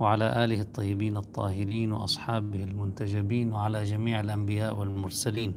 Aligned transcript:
وعلى 0.00 0.44
آله 0.44 0.60
الطيبين 0.60 1.16
الطاهرين 1.16 1.92
وأصحابه 1.92 2.64
المنتجبين 2.64 3.52
وعلى 3.52 3.84
جميع 3.84 4.20
الأنبياء 4.20 4.76
والمرسلين. 4.76 5.54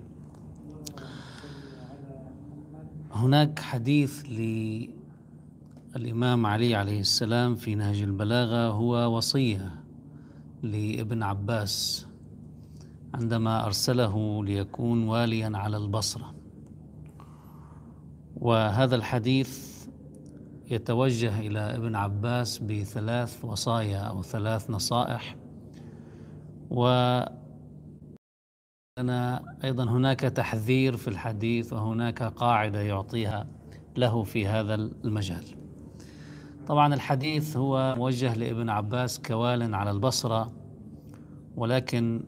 هناك 3.12 3.60
حديث 3.60 4.25
للإمام 5.96 6.46
علي 6.46 6.75
عليه 6.75 6.99
السلام 6.99 7.55
في 7.55 7.75
نهج 7.75 8.02
البلاغة 8.02 8.68
هو 8.70 9.18
وصية 9.18 9.75
لابن 10.64 11.23
عباس 11.23 12.07
عندما 13.14 13.66
أرسله 13.66 14.45
ليكون 14.45 15.07
واليا 15.07 15.52
على 15.57 15.77
البصرة. 15.77 16.36
وهذا 18.36 18.95
الحديث 18.95 19.77
يتوجه 20.71 21.39
إلى 21.39 21.59
ابن 21.59 21.95
عباس 21.95 22.57
بثلاث 22.57 23.45
وصايا 23.45 24.00
أو 24.00 24.23
ثلاث 24.23 24.70
نصائح. 24.70 25.36
و 26.69 26.87
أيضا 29.64 29.83
هناك 29.83 30.19
تحذير 30.19 30.97
في 30.97 31.07
الحديث 31.07 31.73
وهناك 31.73 32.23
قاعدة 32.23 32.81
يعطيها 32.81 33.47
له 33.97 34.23
في 34.23 34.47
هذا 34.47 34.75
المجال. 34.75 35.44
طبعا 36.67 36.94
الحديث 36.94 37.58
هو 37.58 37.95
موجه 37.97 38.34
لابن 38.34 38.70
عباس 38.70 39.20
كوال 39.20 39.75
على 39.75 39.92
البصرة 39.92 40.52
ولكن 41.56 42.23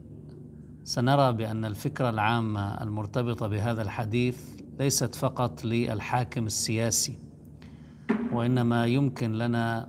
سنرى 0.84 1.32
بأن 1.32 1.64
الفكرة 1.64 2.10
العامة 2.10 2.82
المرتبطة 2.82 3.46
بهذا 3.46 3.82
الحديث 3.82 4.60
ليست 4.78 5.14
فقط 5.14 5.64
للحاكم 5.64 6.46
السياسي. 6.46 7.29
وإنما 8.32 8.86
يمكن 8.86 9.32
لنا 9.32 9.88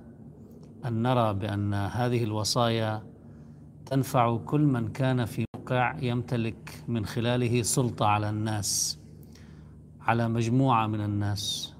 أن 0.84 1.02
نرى 1.02 1.34
بأن 1.34 1.74
هذه 1.74 2.24
الوصايا 2.24 3.02
تنفع 3.86 4.36
كل 4.36 4.60
من 4.60 4.88
كان 4.88 5.24
في 5.24 5.44
موقع 5.56 5.96
يمتلك 6.02 6.84
من 6.88 7.06
خلاله 7.06 7.62
سلطة 7.62 8.06
على 8.06 8.30
الناس 8.30 8.98
على 10.00 10.28
مجموعة 10.28 10.86
من 10.86 11.00
الناس. 11.00 11.74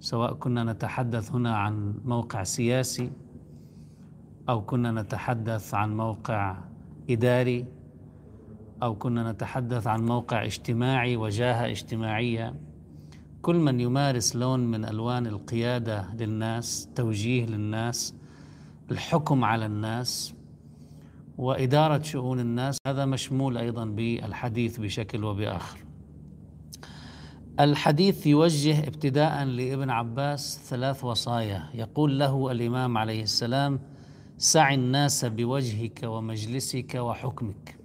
سواء 0.00 0.34
كنا 0.34 0.64
نتحدث 0.64 1.32
هنا 1.32 1.56
عن 1.56 1.94
موقع 2.04 2.42
سياسي 2.42 3.12
أو 4.48 4.62
كنا 4.62 4.92
نتحدث 5.02 5.74
عن 5.74 5.96
موقع 5.96 6.56
إداري 7.10 7.66
أو 8.82 8.94
كنا 8.94 9.32
نتحدث 9.32 9.86
عن 9.86 10.06
موقع 10.06 10.44
اجتماعي 10.44 11.16
وجاهة 11.16 11.66
اجتماعية. 11.66 12.54
كل 13.42 13.56
من 13.56 13.80
يمارس 13.80 14.36
لون 14.36 14.60
من 14.60 14.84
ألوان 14.84 15.26
القيادة 15.26 16.14
للناس 16.14 16.88
توجيه 16.94 17.46
للناس 17.46 18.14
الحكم 18.90 19.44
على 19.44 19.66
الناس 19.66 20.34
وإدارة 21.38 22.02
شؤون 22.02 22.40
الناس 22.40 22.76
هذا 22.86 23.04
مشمول 23.04 23.58
أيضا 23.58 23.84
بالحديث 23.84 24.80
بشكل 24.80 25.24
وبآخر. 25.24 25.78
الحديث 27.60 28.26
يوجه 28.26 28.78
ابتداء 28.78 29.44
لابن 29.44 29.90
عباس 29.90 30.60
ثلاث 30.64 31.04
وصايا. 31.04 31.68
يقول 31.74 32.18
له 32.18 32.50
الإمام 32.50 32.98
عليه 32.98 33.22
السلام 33.22 33.80
سع 34.38 34.74
الناس 34.74 35.24
بوجهك 35.24 36.00
ومجلسك 36.04 36.94
وحكمك. 36.94 37.78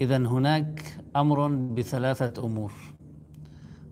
اذا 0.00 0.16
هناك 0.16 0.98
أمر 1.16 1.48
بثلاثة 1.48 2.46
أمور. 2.46 2.72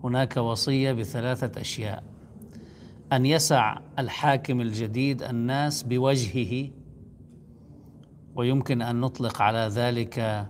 هناك 0.05 0.37
وصية 0.37 0.91
بثلاثة 0.91 1.61
أشياء. 1.61 2.03
أن 3.13 3.25
يسع 3.25 3.77
الحاكم 3.99 4.61
الجديد 4.61 5.23
الناس 5.23 5.83
بوجهه 5.83 6.69
ويمكن 8.35 8.81
أن 8.81 9.01
نطلق 9.01 9.41
على 9.41 9.67
ذلك 9.71 10.47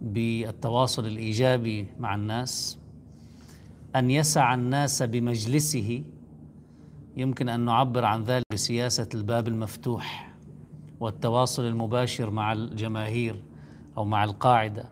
بالتواصل 0.00 1.06
الإيجابي 1.06 1.86
مع 1.98 2.14
الناس. 2.14 2.78
أن 3.96 4.10
يسع 4.10 4.54
الناس 4.54 5.02
بمجلسه 5.02 6.04
يمكن 7.16 7.48
أن 7.48 7.60
نعبر 7.60 8.04
عن 8.04 8.22
ذلك 8.22 8.44
بسياسة 8.52 9.08
الباب 9.14 9.48
المفتوح 9.48 10.34
والتواصل 11.00 11.64
المباشر 11.64 12.30
مع 12.30 12.52
الجماهير 12.52 13.42
أو 13.96 14.04
مع 14.04 14.24
القاعدة. 14.24 14.84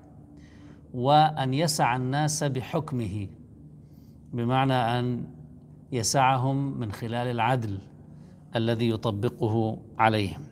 وأن 0.95 1.55
يسع 1.55 1.97
الناس 1.97 2.45
بحكمه 2.45 3.29
بمعنى 4.33 4.75
أن 4.75 5.25
يسعهم 5.93 6.81
من 6.81 6.93
خلال 6.93 7.27
العدل 7.29 7.79
الذي 8.57 8.91
يطبقه 8.91 9.79
عليهم. 9.99 10.43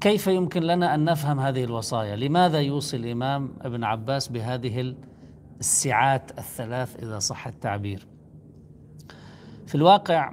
كيف 0.00 0.26
يمكن 0.26 0.62
لنا 0.62 0.94
أن 0.94 1.04
نفهم 1.04 1.40
هذه 1.40 1.64
الوصايا؟ 1.64 2.16
لماذا 2.16 2.60
يوصي 2.60 2.96
الإمام 2.96 3.50
ابن 3.60 3.84
عباس 3.84 4.28
بهذه 4.28 4.94
السعات 5.60 6.38
الثلاث 6.38 7.02
إذا 7.02 7.18
صح 7.18 7.46
التعبير؟ 7.46 8.06
في 9.66 9.74
الواقع 9.74 10.32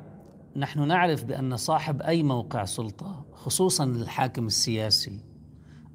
نحن 0.56 0.88
نعرف 0.88 1.24
بأن 1.24 1.58
صاحب 1.58 2.02
أي 2.02 2.24
موقع 2.24 2.66
سلطة 2.66 3.26
خصوصا 3.34 3.84
الحاكم 3.84 4.48
السياسي 4.48 5.20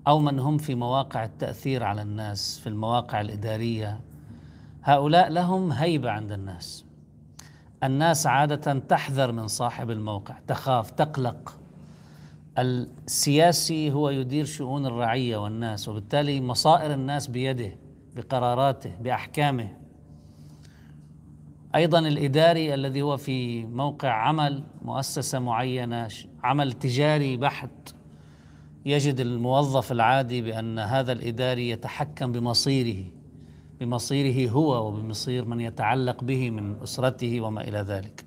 أو 0.06 0.18
من 0.18 0.38
هم 0.38 0.58
في 0.58 0.74
مواقع 0.74 1.24
التأثير 1.24 1.82
على 1.82 2.02
الناس 2.02 2.58
في 2.58 2.66
المواقع 2.66 3.20
الإدارية 3.20 4.00
هؤلاء 4.84 5.30
لهم 5.30 5.72
هيبة 5.72 6.10
عند 6.10 6.32
الناس. 6.32 6.84
الناس 7.84 8.26
عادة 8.26 8.78
تحذر 8.78 9.32
من 9.32 9.48
صاحب 9.48 9.90
الموقع 9.90 10.34
تخاف 10.46 10.90
تقلق. 10.90 11.58
السياسي 12.58 13.92
هو 13.92 14.10
يدير 14.10 14.44
شؤون 14.44 14.86
الرعية 14.86 15.36
والناس 15.36 15.88
وبالتالي 15.88 16.40
مصائر 16.40 16.94
الناس 16.94 17.26
بيده 17.26 17.76
بقراراته 18.16 18.94
بأحكامه. 19.00 19.68
أيضا 21.74 21.98
الإداري 21.98 22.74
الذي 22.74 23.02
هو 23.02 23.16
في 23.16 23.64
موقع 23.64 24.12
عمل 24.12 24.64
مؤسسة 24.82 25.38
معينة 25.38 26.08
عمل 26.42 26.72
تجاري 26.72 27.36
بحت 27.36 27.94
يجد 28.86 29.20
الموظف 29.20 29.92
العادي 29.92 30.42
بأن 30.42 30.78
هذا 30.78 31.12
الإداري 31.12 31.70
يتحكم 31.70 32.32
بمصيره. 32.32 33.21
بمصيره 33.84 34.50
هو 34.50 34.86
وبمصير 34.86 35.44
من 35.44 35.60
يتعلق 35.60 36.24
به 36.24 36.50
من 36.50 36.82
أسرته 36.82 37.40
وما 37.40 37.60
إلى 37.60 37.78
ذلك. 37.78 38.24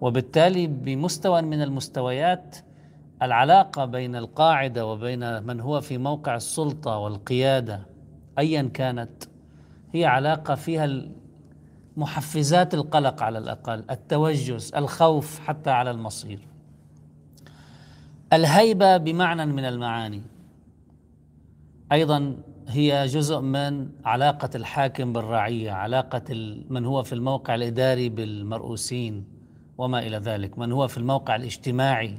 وبالتالي 0.00 0.66
بمستوى 0.66 1.42
من 1.42 1.62
المستويات 1.62 2.56
العلاقة 3.22 3.84
بين 3.84 4.16
القاعدة 4.16 4.86
وبين 4.86 5.42
من 5.42 5.60
هو 5.60 5.80
في 5.80 5.98
موقع 5.98 6.36
السلطة 6.36 6.98
والقيادة 6.98 7.86
ايا 8.38 8.62
كانت 8.62 9.24
هي 9.92 10.04
علاقة 10.04 10.54
فيها 10.54 11.02
محفزات 11.96 12.74
القلق 12.74 13.22
على 13.22 13.38
الأقل 13.38 13.84
التوجس 13.90 14.70
الخوف 14.70 15.40
حتى 15.40 15.70
على 15.70 15.90
المصير. 15.90 16.38
الهيبة 18.32 18.96
بمعنى 18.96 19.46
من 19.46 19.64
المعاني. 19.64 20.22
أيضا 21.92 22.36
هي 22.68 23.06
جزء 23.06 23.40
من 23.40 23.88
علاقة 24.04 24.50
الحاكم 24.54 25.12
بالرعية 25.12 25.70
علاقة 25.70 26.34
من 26.70 26.84
هو 26.84 27.02
في 27.02 27.12
الموقع 27.12 27.54
الإداري 27.54 28.08
بالمرؤوسين 28.08 29.24
وما 29.78 29.98
إلى 29.98 30.16
ذلك 30.16 30.58
من 30.58 30.72
هو 30.72 30.88
في 30.88 30.98
الموقع 30.98 31.36
الاجتماعي 31.36 32.18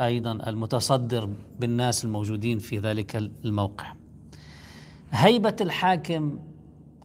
أيضا 0.00 0.32
المتصدر 0.32 1.28
بالناس 1.60 2.04
الموجودين 2.04 2.58
في 2.58 2.78
ذلك 2.78 3.16
الموقع. 3.16 3.92
هيبة 5.10 5.56
الحاكم 5.60 6.38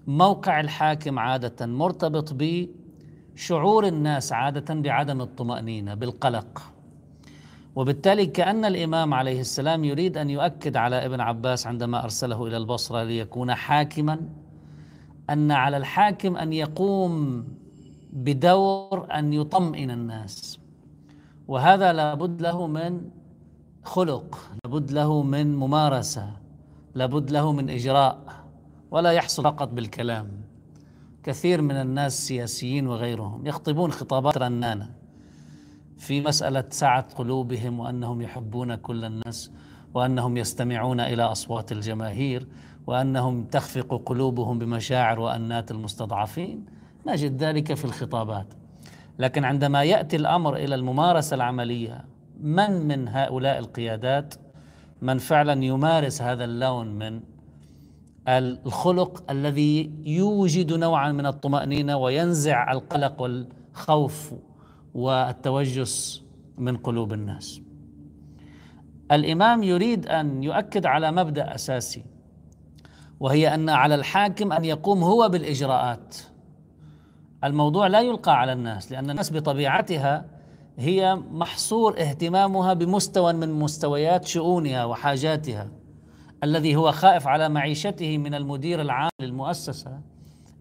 موقع 0.07 0.59
الحاكم 0.59 1.19
عادة 1.19 1.65
مرتبط 1.65 2.35
بشعور 3.35 3.87
الناس 3.87 4.33
عادة 4.33 4.73
بعدم 4.73 5.21
الطمأنينة 5.21 5.93
بالقلق. 5.93 6.61
وبالتالي 7.75 8.25
كأن 8.25 8.65
الإمام 8.65 9.13
عليه 9.13 9.41
السلام 9.41 9.83
يريد 9.83 10.17
أن 10.17 10.29
يؤكد 10.29 10.77
على 10.77 11.05
ابن 11.05 11.19
عباس 11.19 11.67
عندما 11.67 12.03
أرسله 12.03 12.47
إلى 12.47 12.57
البصرة 12.57 13.03
ليكون 13.03 13.53
حاكما 13.53 14.19
أن 15.29 15.51
على 15.51 15.77
الحاكم 15.77 16.37
أن 16.37 16.53
يقوم 16.53 17.43
بدور 18.13 19.07
أن 19.13 19.33
يطمئن 19.33 19.91
الناس. 19.91 20.59
وهذا 21.47 21.93
لابد 21.93 22.41
له 22.41 22.67
من 22.67 23.01
خلق 23.83 24.39
لابد 24.65 24.91
له 24.91 25.23
من 25.23 25.55
ممارسة 25.55 26.31
لابد 26.95 27.31
له 27.31 27.51
من 27.51 27.69
إجراء 27.69 28.17
ولا 28.91 29.11
يحصل 29.11 29.43
فقط 29.43 29.67
بالكلام. 29.67 30.31
كثير 31.23 31.61
من 31.61 31.75
الناس 31.75 32.13
السياسيين 32.13 32.87
وغيرهم 32.87 33.47
يخطبون 33.47 33.91
خطابات 33.91 34.37
رنانة. 34.37 35.04
في 35.97 36.21
مسألة 36.21 36.63
سعة 36.69 37.05
قلوبهم 37.15 37.79
وأنهم 37.79 38.21
يحبون 38.21 38.75
كل 38.75 39.05
الناس 39.05 39.51
وأنهم 39.93 40.37
يستمعون 40.37 40.99
إلى 40.99 41.23
أصوات 41.23 41.71
الجماهير 41.71 42.47
وأنهم 42.87 43.43
تخفق 43.43 44.01
قلوبهم 44.05 44.59
بمشاعر 44.59 45.19
وأنات 45.19 45.71
المستضعفين. 45.71 46.65
نجد 47.07 47.43
ذلك 47.43 47.73
في 47.73 47.85
الخطابات. 47.85 48.47
لكن 49.19 49.45
عندما 49.45 49.83
يأتي 49.83 50.15
الأمر 50.15 50.55
إلى 50.55 50.75
الممارسة 50.75 51.35
العملية 51.35 52.05
من 52.39 52.87
من 52.87 53.07
هؤلاء 53.07 53.59
القيادات 53.59 54.35
من 55.01 55.17
فعلا 55.17 55.65
يمارس 55.65 56.21
هذا 56.21 56.45
اللون 56.45 56.87
من 56.87 57.19
الخلق 58.27 59.31
الذي 59.31 59.91
يوجد 60.05 60.73
نوعا 60.73 61.11
من 61.11 61.25
الطمأنينة 61.25 61.97
وينزع 61.97 62.71
القلق 62.71 63.21
والخوف 63.21 64.33
والتوجس 64.95 66.23
من 66.57 66.77
قلوب 66.77 67.13
الناس. 67.13 67.61
الإمام 69.11 69.63
يريد 69.63 70.07
أن 70.07 70.43
يؤكد 70.43 70.85
على 70.85 71.11
مبدأ 71.11 71.55
أساسي 71.55 72.03
وهي 73.19 73.53
أن 73.53 73.69
على 73.69 73.95
الحاكم 73.95 74.51
أن 74.53 74.65
يقوم 74.65 75.03
هو 75.03 75.29
بالإجراءات. 75.29 76.15
الموضوع 77.43 77.87
لا 77.87 78.01
يلقى 78.01 78.39
على 78.39 78.53
الناس 78.53 78.91
لأن 78.91 79.09
الناس 79.09 79.33
بطبيعتها 79.33 80.25
هي 80.77 81.15
محصور 81.15 81.99
اهتمامها 81.99 82.73
بمستوى 82.73 83.33
من 83.33 83.51
مستويات 83.51 84.25
شؤونها 84.25 84.85
وحاجاتها 84.85 85.67
الذي 86.43 86.75
هو 86.75 86.91
خائف 86.91 87.27
على 87.27 87.49
معيشته 87.49 88.17
من 88.17 88.33
المدير 88.33 88.81
العام 88.81 89.09
للمؤسسة 89.21 89.99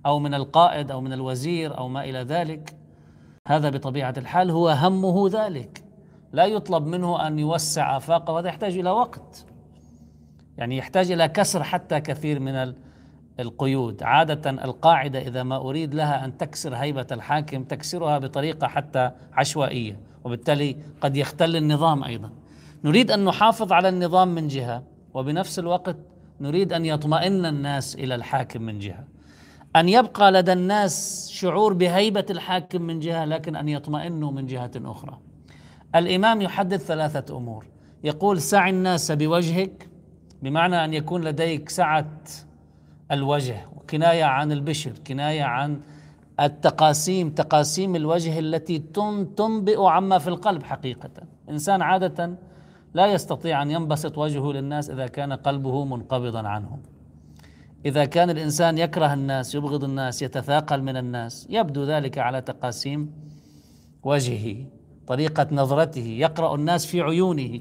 أو 0.06 0.18
من 0.18 0.34
القائد 0.34 0.90
أو 0.90 1.00
من 1.00 1.12
الوزير 1.12 1.78
أو 1.78 1.88
ما 1.88 2.04
إلى 2.04 2.18
ذلك. 2.18 2.83
هذا 3.48 3.70
بطبيعة 3.70 4.14
الحال 4.16 4.50
هو 4.50 4.68
همه 4.68 5.28
ذلك. 5.28 5.84
لا 6.32 6.44
يطلب 6.44 6.86
منه 6.86 7.26
أن 7.26 7.38
يوسع 7.38 7.96
آفاقه 7.96 8.32
وهذا 8.32 8.48
يحتاج 8.48 8.78
إلى 8.78 8.90
وقت. 8.90 9.46
يعني 10.58 10.76
يحتاج 10.76 11.10
إلى 11.10 11.28
كسر 11.28 11.62
حتى 11.62 12.00
كثير 12.00 12.40
من 12.40 12.74
القيود. 13.40 14.02
عادة 14.02 14.50
القاعدة 14.50 15.18
إذا 15.18 15.42
ما 15.42 15.56
أريد 15.56 15.94
لها 15.94 16.24
أن 16.24 16.36
تكسر 16.36 16.74
هيبة 16.74 17.06
الحاكم 17.12 17.64
تكسرها 17.64 18.18
بطريقة 18.18 18.66
حتى 18.66 19.10
عشوائية 19.32 20.00
وبالتالي 20.24 20.76
قد 21.00 21.16
يختل 21.16 21.56
النظام 21.56 22.04
أيضا. 22.04 22.30
نريد 22.84 23.10
أن 23.10 23.24
نحافظ 23.24 23.72
على 23.72 23.88
النظام 23.88 24.28
من 24.34 24.48
جهة 24.48 24.82
وبنفس 25.14 25.58
الوقت 25.58 25.96
نريد 26.40 26.72
أن 26.72 26.84
يطمئن 26.84 27.46
الناس 27.46 27.94
إلى 27.94 28.14
الحاكم 28.14 28.62
من 28.62 28.78
جهة. 28.78 29.04
أن 29.76 29.88
يبقى 29.88 30.32
لدى 30.32 30.52
الناس 30.52 31.28
شعور 31.32 31.72
بهيبة 31.72 32.26
الحاكم 32.30 32.82
من 32.82 33.00
جهة 33.00 33.24
لكن 33.24 33.56
أن 33.56 33.68
يطمئنوا 33.68 34.30
من 34.30 34.46
جهة 34.46 34.70
أخرى. 34.76 35.18
الإمام 35.94 36.42
يحدد 36.42 36.76
ثلاثة 36.76 37.36
أمور. 37.36 37.66
يقول 38.04 38.40
سع 38.40 38.68
الناس 38.68 39.12
بوجهك 39.12 39.88
بمعنى 40.42 40.84
أن 40.84 40.94
يكون 40.94 41.24
لديك 41.24 41.68
سعة 41.68 42.10
الوجه 43.12 43.66
وكنايه 43.76 44.24
عن 44.24 44.52
البشر 44.52 44.92
كناية 45.06 45.42
عن 45.42 45.80
التقاسيم 46.40 47.30
تقاسيم 47.30 47.96
الوجه 47.96 48.38
التي 48.38 48.78
تنبئ 49.36 49.84
عما 49.84 50.18
في 50.18 50.28
القلب 50.28 50.62
حقيقة. 50.62 51.10
إنسان 51.50 51.82
عادة 51.82 52.34
لا 52.94 53.06
يستطيع 53.06 53.62
أن 53.62 53.70
ينبسط 53.70 54.18
وجهه 54.18 54.52
للناس 54.52 54.90
إذا 54.90 55.06
كان 55.06 55.32
قلبه 55.32 55.84
منقبضا 55.84 56.48
عنهم. 56.48 56.82
إذا 57.84 58.04
كان 58.04 58.30
الإنسان 58.30 58.78
يكره 58.78 59.14
الناس 59.14 59.54
يبغض 59.54 59.84
الناس 59.84 60.22
يتثاقل 60.22 60.82
من 60.82 60.96
الناس 60.96 61.46
يبدو 61.50 61.84
ذلك 61.84 62.18
على 62.18 62.40
تقاسيم 62.40 63.12
وجهه 64.02 64.56
طريقة 65.06 65.46
نظرته 65.52 66.06
يقرأ 66.06 66.54
الناس 66.54 66.86
في 66.86 67.00
عيونه. 67.00 67.60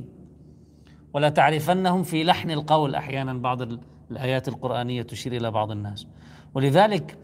ولا 1.14 1.30
تعرفنهم 1.30 2.04
في 2.04 2.24
لحن 2.24 2.52
القول. 2.52 2.96
أحيانا 2.96 3.34
بعض 3.34 3.62
الآيات 4.12 4.48
القرآنية 4.48 5.02
تشير 5.02 5.36
إلى 5.36 5.52
بعض 5.52 5.72
الناس. 5.72 6.08
ولذلك 6.54 7.18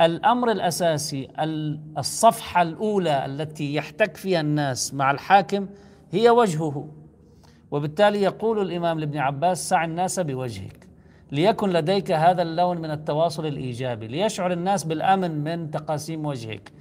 الأمر 0.00 0.50
الأساسي 0.50 1.28
الصفحة 1.98 2.62
الأولى 2.62 3.26
التي 3.26 3.74
يحتك 3.74 4.16
فيها 4.16 4.40
الناس 4.40 4.94
مع 4.94 5.10
الحاكم 5.10 5.68
هي 6.10 6.30
وجهه. 6.30 6.88
وبالتالي 7.70 8.22
يقول 8.22 8.62
الإمام 8.62 8.98
لابن 8.98 9.18
عباس 9.18 9.68
سع 9.68 9.84
الناس 9.84 10.20
بوجهك. 10.20 10.89
ليكن 11.32 11.70
لديك 11.70 12.12
هذا 12.12 12.42
اللون 12.42 12.78
من 12.78 12.90
التواصل 12.90 13.46
الإيجابي 13.46 14.06
ليشعر 14.06 14.52
الناس 14.52 14.84
بالأمن 14.84 15.44
من 15.44 15.70
تقاسيم 15.70 16.26
وجهك 16.26 16.72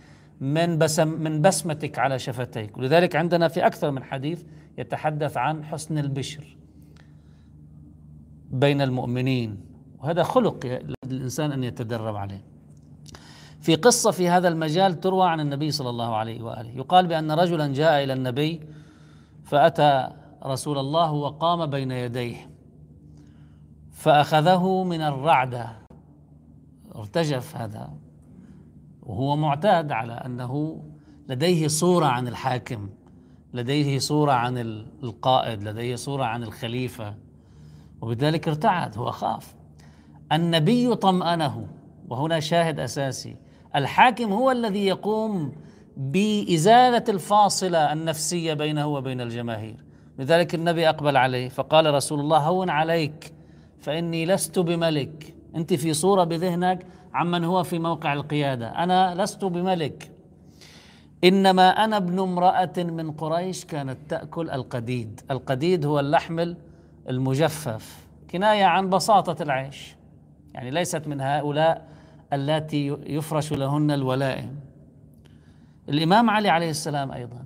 من 0.42 0.78
بسم 0.78 1.07
من 1.07 1.42
بسمتك 1.42 2.00
على 2.00 2.19
شفتيك. 2.19 2.78
ولذلك 2.78 3.16
عندنا 3.16 3.48
في 3.48 3.66
أكثر 3.66 3.92
من 3.92 4.04
حديث 4.04 4.44
يتحدث 4.78 5.38
عن 5.38 5.66
حسن 5.66 5.98
البشر 5.98 6.57
بين 8.51 8.81
المؤمنين. 8.81 9.57
وهذا 10.00 10.24
خلق 10.24 10.81
للانسان 11.06 11.52
أن 11.52 11.63
يتدرب 11.63 12.16
عليه. 12.16 12.44
في 13.62 13.75
قصة 13.75 14.12
في 14.12 14.30
هذا 14.30 14.48
المجال 14.48 15.00
تروى 15.00 15.30
عن 15.30 15.40
النبي 15.40 15.72
صلى 15.72 15.90
الله 15.90 16.16
عليه 16.16 16.42
وآله. 16.42 16.69
يقال 16.69 17.07
بأن 17.07 17.31
رجلا 17.31 17.74
جاء 17.74 18.04
إلى 18.04 18.13
النبي 18.13 18.62
فأتى 19.44 20.10
رسول 20.45 20.78
الله 20.78 21.12
وقام 21.12 21.66
بين 21.66 21.92
يديه. 21.92 22.50
فأخذه 24.00 24.84
من 24.84 25.01
الرعدة. 25.01 25.69
ارتجف 26.96 27.57
هذا. 27.57 27.90
وهو 29.04 29.36
معتاد 29.36 29.92
على 29.92 30.13
أنه 30.13 30.84
لديه 31.30 31.68
صورة 31.68 32.06
عن 32.06 32.28
الحاكم 32.28 32.90
لديه 33.54 34.00
صورة 34.00 34.31
عن 34.31 34.57
القائد 35.04 35.63
لديه 35.63 35.96
صورة 35.96 36.24
عن 36.24 36.44
الخليفة. 36.44 37.16
وبذلك 38.01 38.48
ارتعد 38.48 38.98
هو 38.98 39.12
خاف. 39.12 39.56
النبي 40.31 40.95
طمأنه 40.95 41.68
وهنا 42.10 42.40
شاهد 42.40 42.80
أساسي. 42.80 43.36
الحاكم 43.75 44.31
هو 44.31 44.52
الذي 44.52 44.86
يقوم 44.86 45.52
بإزالة 45.98 47.04
الفاصلة 47.10 47.94
النفسية 47.94 48.54
بينه 48.54 48.88
وبين 48.88 49.22
الجماهير. 49.22 49.86
لذلك 50.19 50.56
النبي 50.56 50.90
أقبل 50.90 51.18
عليه 51.18 51.50
فقال 51.50 51.94
رسول 51.94 52.19
الله 52.19 52.38
هون 52.38 52.69
عليك. 52.69 53.38
فإني 53.81 54.26
لست 54.26 54.60
بملك. 54.60 55.34
أنت 55.56 55.74
في 55.74 55.94
صورة 55.94 56.24
بذهنك 56.24 56.86
عمن 57.14 57.44
هو 57.44 57.64
في 57.64 57.80
موقع 57.80 58.14
القيادة. 58.14 58.68
أنا 58.68 59.24
لست 59.24 59.46
بملك. 59.46 60.12
إنما 61.24 61.70
أنا 61.70 61.98
ابن 61.98 62.20
امرأة 62.20 62.74
من 62.78 63.12
قريش 63.12 63.66
كانت 63.66 63.98
تأكل 64.10 64.50
القديد. 64.50 65.22
القديد 65.31 65.86
هو 65.86 66.00
اللحم 66.00 66.54
المجفف. 67.10 68.08
كناية 68.31 68.66
عن 68.66 68.90
بساطة 68.90 69.44
العيش. 69.44 69.96
يعني 70.54 70.72
ليست 70.72 71.08
من 71.08 71.22
هؤلاء 71.22 71.88
اللاتي 72.34 72.98
يفرش 73.08 73.54
لهن 73.54 73.92
الولائم. 73.92 74.60
الإمام 75.90 76.30
علي 76.30 76.50
عليه 76.50 76.70
السلام 76.70 77.12
أيضا 77.12 77.44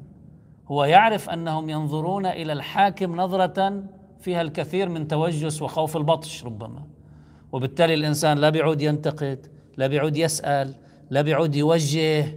هو 0.68 0.86
يعرف 0.86 1.30
أنهم 1.30 1.70
ينظرون 1.70 2.26
إلى 2.26 2.54
الحاكم 2.54 3.16
نظرة 3.16 3.84
فيها 4.24 4.42
الكثير 4.42 4.90
من 4.90 5.08
توجس 5.08 5.62
وخوف 5.62 5.98
البطش 5.98 6.46
ربما. 6.46 6.84
وبالتالي 7.52 7.94
الإنسان 7.94 8.38
لا 8.38 8.50
بيعود 8.50 8.82
ينتقد 8.82 9.48
لا 9.78 9.88
بيعود 9.88 10.18
يسأل 10.18 10.76
لا 11.10 11.22
بيعود 11.22 11.56
يوجه 11.56 12.36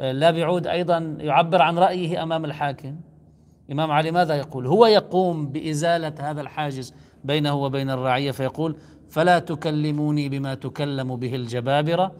لا 0.00 0.30
بيعود 0.30 0.66
أيضا 0.66 1.16
يعبر 1.20 1.62
عن 1.62 1.78
رأيه 1.78 2.22
أمام 2.22 2.44
الحاكم. 2.44 2.96
إمام 3.72 3.90
علي 3.90 4.10
ماذا 4.10 4.34
يقول؟ 4.34 4.66
هو 4.66 4.86
يقوم 4.86 5.46
بإزالة 5.46 6.14
هذا 6.20 6.40
الحاجز 6.40 6.94
بينه 7.24 7.54
وبين 7.54 7.90
الرعية 7.90 8.30
فيقول 8.30 8.76
فلا 9.08 9.38
تكلموني 9.38 10.28
بما 10.28 10.54
تكلم 10.54 11.16
به 11.16 11.34
الجبابرة 11.34 12.12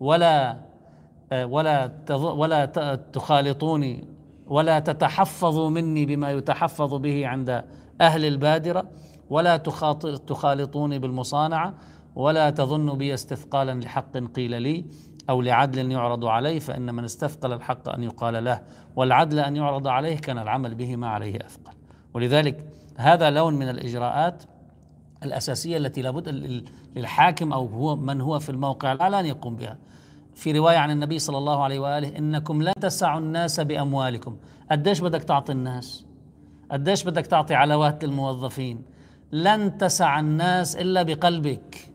ولا 0.00 0.56
ولا 1.32 1.90
ولا 2.10 2.64
تخالطوني 3.12 4.04
ولا 4.46 4.78
تتحفظوا 4.78 5.70
مني 5.70 6.06
بما 6.06 6.30
يتحفظ 6.30 6.94
به 6.94 7.26
عند 7.26 7.64
أهل 8.02 8.24
البادرة 8.24 8.84
ولا 9.30 9.56
تخالطوني 10.26 10.98
بالمصانعة 10.98 11.74
ولا 12.16 12.50
تظن 12.50 12.98
بي 12.98 13.14
استثقالا 13.14 13.80
لحق 13.80 14.16
قيل 14.34 14.62
لي 14.62 14.84
أو 15.30 15.42
لعدل 15.42 15.92
يعرض 15.92 16.24
عليه 16.24 16.58
فإن 16.58 16.94
من 16.94 17.04
استثقل 17.04 17.52
الحق 17.52 17.88
أن 17.88 18.02
يقال 18.02 18.44
له 18.44 18.62
والعدل 18.96 19.38
أن 19.38 19.56
يعرض 19.56 19.88
عليه 19.88 20.16
كان 20.16 20.38
العمل 20.38 20.74
به 20.74 20.96
ما 20.96 21.08
عليه 21.08 21.36
أثقل. 21.36 21.72
ولذلك 22.14 22.66
هذا 22.96 23.30
لون 23.30 23.54
من 23.54 23.68
الإجراءات 23.68 24.42
الأساسية 25.22 25.76
التي 25.76 26.02
لابد 26.02 26.28
للحاكم 26.96 27.52
أو 27.52 27.66
هو 27.66 27.96
من 27.96 28.20
هو 28.20 28.38
في 28.38 28.50
الموقع 28.50 28.92
الاعلى 28.92 29.20
أن 29.20 29.26
يقوم 29.26 29.56
بها. 29.56 29.78
في 30.34 30.52
رواية 30.52 30.76
عن 30.78 30.90
النبي 30.90 31.18
صلى 31.18 31.38
الله 31.38 31.62
عليه 31.62 31.78
وآله 31.78 32.18
إنكم 32.18 32.62
لا 32.62 32.72
تسعوا 32.80 33.18
الناس 33.20 33.60
بأموالكم. 33.60 34.36
قديش 34.70 35.00
بدك 35.00 35.24
تعطي 35.24 35.52
الناس؟ 35.52 36.11
قديش 36.72 37.04
بدك 37.04 37.26
تعطي 37.26 37.54
علاوات 37.54 38.04
للموظفين؟ 38.04 38.82
لن 39.32 39.78
تسع 39.78 40.20
الناس 40.20 40.76
إلا 40.76 41.02
بقلبك. 41.02 41.90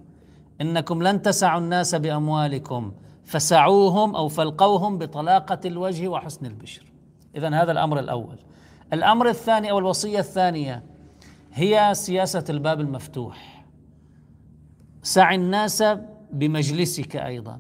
إنكم 0.62 1.03
لن 1.03 1.22
تسعوا 1.22 1.60
الناس 1.60 1.96
بأموالكم 1.96 2.91
فسعوهم 3.24 4.15
أو 4.15 4.27
فلقوهم 4.27 4.98
بطلاقة 4.98 5.60
الوجه 5.65 6.07
وحسن 6.07 6.46
البشر. 6.46 6.86
اذا 7.36 7.50
هذا 7.50 7.72
الأمر 7.72 8.00
الأول. 8.00 8.39
الأمر 8.93 9.29
الثاني 9.29 9.72
أو 9.72 9.79
الوصية 9.79 10.19
الثانية 10.19 10.84
هي 11.53 11.89
سياسة 11.93 12.43
الباب 12.50 12.81
المفتوح. 12.81 13.65
سع 15.03 15.34
الناس 15.34 15.84
بمجلسك 16.34 17.15
أيضا. 17.15 17.60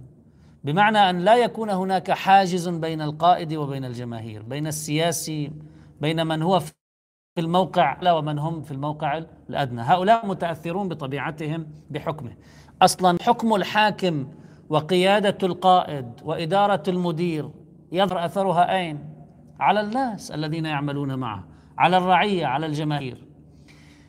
بمعنى 0.63 0.97
أن 0.97 1.19
لا 1.19 1.35
يكون 1.35 1.69
هناك 1.69 2.11
حاجز 2.11 2.69
بين 2.69 3.01
القائد 3.01 3.53
وبين 3.53 3.85
الجماهير 3.85 4.43
بين 4.43 4.67
السياسي 4.67 5.51
بين 6.01 6.27
من 6.27 6.41
هو 6.41 6.59
في 7.37 7.41
الموقع 7.41 7.97
لا 8.01 8.13
ومن 8.13 8.39
هم 8.39 8.61
في 8.61 8.71
الموقع 8.71 9.21
الأدنى. 9.49 9.81
هؤلاء 9.81 10.25
متأثرون 10.25 10.89
بطبيعتهم 10.89 11.67
بحكمه. 11.89 12.31
أصلا 12.81 13.17
حكم 13.21 13.55
الحاكم 13.55 14.27
وقيادة 14.69 15.37
القائد 15.43 16.11
وإدارة 16.23 16.83
المدير 16.87 17.49
يظهر 17.91 18.25
أثرها 18.25 18.75
أين؟ 18.75 18.99
على 19.59 19.81
الناس 19.81 20.31
الذين 20.31 20.65
يعملون 20.65 21.15
معه 21.15 21.43
على 21.77 21.97
الرعية 21.97 22.45
على 22.45 22.65
الجماهير. 22.65 23.23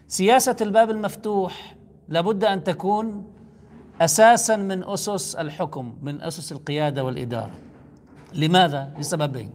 سياسة 0.07 0.57
الباب 0.61 0.91
المفتوح 0.91 1.75
لابد 2.09 2.45
أن 2.45 2.65
تكون 2.65 3.27
أساسا 4.01 4.57
من 4.57 4.85
أسس 4.85 5.37
الحكم 5.37 5.99
من 6.03 6.23
أسس 6.23 6.53
القيادة 6.53 7.05
والإدارة. 7.05 7.55
لماذا؟ 8.35 8.93
لسببين. 8.99 9.51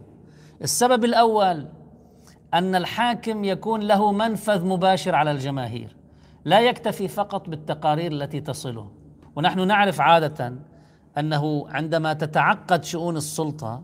السبب 0.62 1.04
الأول 1.04 1.66
أن 2.54 2.74
الحاكم 2.74 3.44
يكون 3.44 3.80
له 3.80 4.12
منفذ 4.12 4.64
مباشر 4.66 5.14
على 5.14 5.30
الجماهير. 5.30 5.96
لا 6.44 6.60
يكتفي 6.60 7.08
فقط 7.08 7.48
بالتقارير 7.48 8.12
التي 8.12 8.40
تصله. 8.40 8.90
ونحن 9.36 9.66
نعرف 9.66 10.00
عادة 10.00 10.54
أنه 11.18 11.68
عندما 11.68 12.12
تتعقد 12.12 12.84
شؤون 12.84 13.16
السلطة 13.16 13.82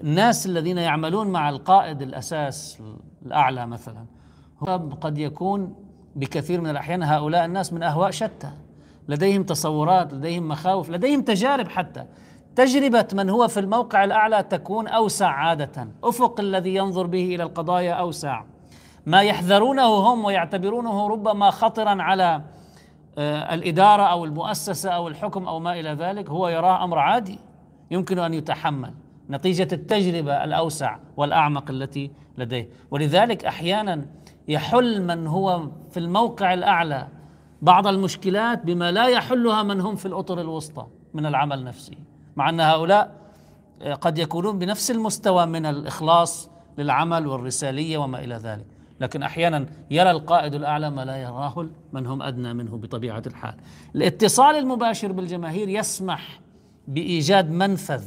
الناس 0.00 0.46
الذين 0.46 0.78
يعملون 0.78 1.26
مع 1.26 1.48
القائد 1.48 2.02
الأساس 2.02 2.82
الأعلى 3.26 3.66
مثلا 3.66 4.06
قد 5.00 5.18
يكون 5.18 5.74
بكثير 6.16 6.60
من 6.60 6.70
الأحيان 6.70 7.02
هؤلاء 7.02 7.44
الناس 7.44 7.72
من 7.72 7.82
أهواء 7.82 8.10
شتى. 8.10 8.50
لديهم 9.08 9.42
تصورات 9.42 10.12
لديهم 10.12 10.48
مخاوف 10.48 10.90
لديهم 10.90 11.22
تجارب 11.22 11.68
حتى. 11.68 12.04
تجربة 12.58 13.06
من 13.12 13.30
هو 13.30 13.48
في 13.48 13.60
الموقع 13.60 14.04
الأعلى 14.04 14.42
تكون 14.42 14.88
أوسع 14.88 15.28
عادة. 15.28 15.88
أفق 16.04 16.40
الذي 16.40 16.74
ينظر 16.74 17.06
به 17.06 17.34
إلى 17.34 17.42
القضايا 17.42 17.92
أوسع. 17.92 18.42
ما 19.06 19.22
يحذرونه 19.22 19.86
هم 19.86 20.24
ويعتبرونه 20.24 21.08
ربما 21.08 21.50
خطرا 21.50 22.02
على 22.02 22.42
آه، 23.18 23.54
الإدارة 23.54 24.02
أو 24.02 24.24
المؤسسة 24.24 24.90
أو 24.90 25.08
الحكم 25.08 25.48
أو 25.48 25.60
ما 25.60 25.80
إلى 25.80 25.88
ذلك. 25.88 26.30
هو 26.30 26.48
يراه 26.48 26.84
أمر 26.84 26.98
عادي. 26.98 27.38
يمكن 27.90 28.18
أن 28.18 28.34
يتحمل. 28.34 28.94
نتيجة 29.30 29.68
التجربة 29.72 30.44
الأوسع 30.44 30.98
والأعمق 31.16 31.70
التي 31.70 32.10
لديه. 32.38 32.68
ولذلك 32.90 33.44
أحيانا 33.44 34.06
يحل 34.48 35.02
من 35.02 35.26
هو 35.26 35.68
في 35.90 36.00
الموقع 36.00 36.54
الأعلى 36.54 37.08
بعض 37.62 37.86
المشكلات 37.86 38.64
بما 38.64 38.92
لا 38.92 39.06
يحلها 39.06 39.62
من 39.62 39.80
هم 39.80 39.96
في 39.96 40.06
الأطر 40.06 40.40
الوسطى 40.40 40.86
من 41.14 41.26
العمل 41.26 41.64
نفسه. 41.64 41.96
مع 42.38 42.48
أن 42.48 42.60
هؤلاء 42.60 43.10
آه، 43.82 43.94
قد 43.94 44.18
يكونون 44.18 44.58
بنفس 44.58 44.90
المستوى 44.90 45.46
من 45.46 45.66
الإخلاص 45.66 46.50
للعمل 46.78 47.26
والرسالية 47.26 47.98
وما 47.98 48.24
إلى 48.24 48.34
ذلك. 48.34 48.66
لكن 49.00 49.22
أحيانا 49.22 49.66
يرى 49.90 50.10
القائد 50.10 50.54
الأعلى 50.54 50.90
ما 50.90 51.04
لا 51.04 51.16
يراه 51.16 51.66
من 51.92 52.06
هم 52.06 52.22
أدنى 52.22 52.54
منه 52.54 52.76
بطبيعة 52.76 53.22
الحال. 53.26 53.54
الاتصال 53.94 54.56
المباشر 54.56 55.12
بالجماهير 55.12 55.68
يسمح 55.68 56.40
بإيجاد 56.88 57.50
منفذ 57.50 58.04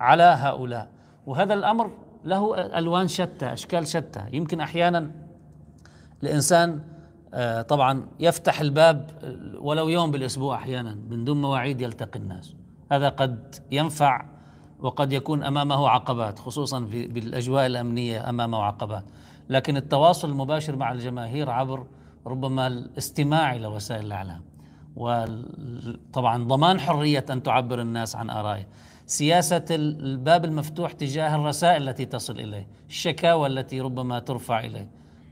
على 0.00 0.22
هؤلاء. 0.22 0.88
وهذا 1.26 1.54
الأمر 1.54 1.90
له 2.24 2.60
ألوان 2.78 3.08
شتى 3.08 3.52
أشكال 3.52 3.86
شتى. 3.86 4.24
يمكن 4.32 4.60
أحيانا 4.60 5.10
الإنسان 6.22 6.80
آه، 7.34 7.62
طبعا 7.62 8.06
يفتح 8.20 8.60
الباب 8.60 9.10
ولو 9.60 9.88
يوم 9.88 10.10
بالأسبوع 10.10 10.56
أحيانا 10.56 10.98
من 11.10 11.24
دون 11.24 11.40
مواعيد 11.40 11.80
يلتقي 11.80 12.18
الناس. 12.18 12.57
هذا 12.92 13.08
قد 13.08 13.54
ينفع 13.70 14.24
وقد 14.80 15.12
يكون 15.12 15.44
أمامه 15.44 15.88
عقبات 15.88 16.38
خصوصا 16.38 16.80
بالأجواء 16.80 17.66
الأمنية 17.66 18.28
أمامه 18.28 18.62
عقبات. 18.62 19.04
لكن 19.48 19.76
التواصل 19.76 20.30
المباشر 20.30 20.76
مع 20.76 20.92
الجماهير 20.92 21.50
عبر 21.50 21.86
ربما 22.26 22.66
الاستماع 22.66 23.54
إلى 23.54 23.66
وسائل 23.66 24.06
الإعلام. 24.06 24.42
وطبعا 24.96 26.44
ضمان 26.44 26.80
حرية 26.80 27.24
أن 27.30 27.42
تعبر 27.42 27.80
الناس 27.80 28.16
عن 28.16 28.30
آرائه. 28.30 28.66
سياسة 29.06 29.64
الباب 29.70 30.44
المفتوح 30.44 30.92
تجاه 30.92 31.36
الرسائل 31.36 31.88
التي 31.88 32.04
تصل 32.04 32.40
إليه 32.40 32.66
الشكاوى 32.88 33.46
التي 33.46 33.80
ربما 33.80 34.18
ترفع 34.18 34.60
إليه. 34.60 34.90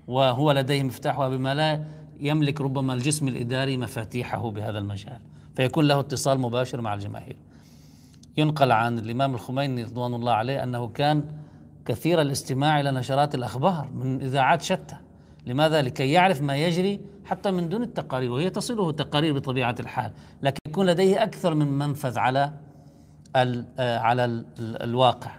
وهو 0.09 0.53
لديه 0.53 0.83
مفتاحها 0.83 1.29
بما 1.29 1.55
لا 1.55 1.85
يملك 2.21 2.61
ربما 2.61 2.95
الجسم 2.95 3.29
الإداري 3.29 3.77
مفاتيحه 3.77 4.51
بهذا 4.51 4.79
المجال. 4.79 5.21
فيكون 5.57 5.89
له 5.89 6.01
اتصال 6.01 6.41
مباشر 6.41 6.81
مع 6.81 6.95
الجماهير. 6.95 7.37
ينقل 8.37 8.73
عن 8.73 8.99
الإمام 8.99 9.35
الخميني 9.35 9.85
رضوان 9.85 10.15
الله 10.15 10.33
عليه 10.33 10.63
أنه 10.63 10.89
كان 10.89 11.25
كثير 11.87 12.21
الاستماع 12.21 12.81
إلى 12.81 12.91
نشرات 12.91 13.35
الأخبار 13.35 13.89
من 13.95 14.21
إذاعات 14.21 14.63
شتى. 14.63 14.97
لماذا؟ 15.47 15.83
لكي 15.83 16.13
يعرف 16.13 16.43
ما 16.43 16.57
يجري 16.57 17.01
حتى 17.25 17.51
من 17.51 17.69
دون 17.69 17.83
التقارير 17.83 18.33
وهي 18.33 18.51
تصله 18.51 18.93
تقارير 18.93 19.35
بطبيعة 19.35 19.75
الحال. 19.81 20.13
لكن 20.43 20.59
يكون 20.69 20.87
لديه 20.87 21.23
أكثر 21.23 21.55
من 21.55 21.79
منفذ 21.79 22.19
على 22.19 22.53
آه، 23.37 23.99
على 23.99 24.45
الواقع. 24.59 25.31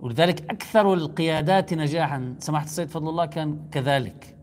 ولذلك 0.00 0.50
أكثر 0.50 0.94
القيادات 0.94 1.74
نجاحا 1.74 2.34
سماحة 2.38 2.64
السيد 2.64 2.88
فضل 2.88 3.08
الله 3.08 3.26
كان 3.26 3.58
كذلك. 3.72 4.36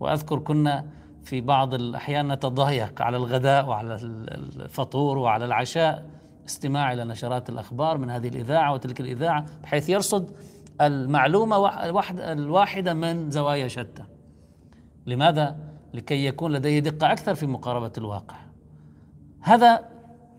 وأذكر 0.00 0.38
كنا 0.38 0.84
في 1.24 1.40
بعض 1.40 1.74
الأحيان 1.74 2.32
نتضايق 2.32 3.02
على 3.02 3.16
الغداء 3.16 3.66
وعلى 3.66 3.94
الفطور 3.94 5.18
وعلى 5.18 5.44
العشاء. 5.44 6.19
استماع 6.50 6.92
إلى 6.92 7.04
نشرات 7.04 7.48
الأخبار 7.48 7.98
من 7.98 8.10
هذه 8.10 8.28
الإذاعة 8.28 8.72
وتلك 8.72 9.00
الإذاعة 9.00 9.46
بحيث 9.62 9.88
يرصد 9.88 10.30
المعلومة 10.80 11.68
الواحدة 12.32 12.94
من 12.94 13.30
زوايا 13.30 13.68
شتى. 13.68 14.02
لماذا؟ 15.06 15.56
لكي 15.94 16.26
يكون 16.26 16.52
لديه 16.52 16.78
دقة 16.78 17.12
أكثر 17.12 17.34
في 17.34 17.46
مقاربة 17.46 17.92
الواقع. 17.98 18.36
هذا 19.40 19.88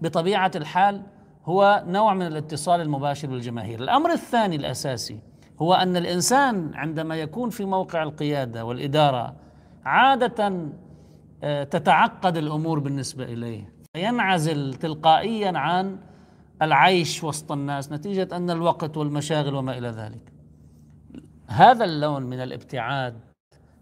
بطبيعة 0.01 0.51
الحال 0.55 1.01
هو 1.45 1.83
نوع 1.87 2.13
من 2.13 2.27
الاتصال 2.27 2.81
المباشر 2.81 3.27
بالجماهير 3.27 3.79
الأمر 3.79 4.11
الثاني 4.11 4.55
الأساسي 4.55 5.19
هو 5.61 5.73
أن 5.73 5.97
الإنسان 5.97 6.71
عندما 6.73 7.15
يكون 7.15 7.49
في 7.49 7.65
موقع 7.65 8.03
القيادة 8.03 8.65
والإدارة 8.65 9.35
عادة 9.85 10.69
آه، 11.43 11.63
تتعقد 11.63 12.37
الأمور 12.37 12.79
بالنسبة 12.79 13.23
إليه 13.23 13.73
ينعزل 13.98 14.74
تلقائيا 14.74 15.57
عن 15.57 15.98
العيش 16.62 17.24
وسط 17.24 17.51
الناس 17.51 17.91
نتيجة 17.91 18.27
أن 18.31 18.50
الوقت 18.50 18.98
والمشاغل 18.98 19.55
وما 19.55 19.77
إلى 19.77 19.88
ذلك. 19.88 20.33
هذا 21.48 21.86
اللون 21.86 22.24
من 22.24 22.39
الابتعاد 22.39 23.19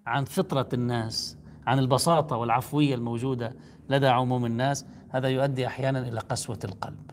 عن 0.06 0.26
فطرة 0.26 0.70
الناس 0.74 1.38
عن 1.68 1.80
البساطة 1.80 2.38
والعفوية 2.38 2.96
الموجودة 2.96 3.56
لدى 3.90 4.08
عموم 4.08 4.46
الناس 4.46 4.86
هذا 5.10 5.28
يؤدي 5.28 5.68
أحيانا 5.68 6.00
إلى 6.00 6.20
قسوة 6.20 6.60
القلب. 6.64 7.12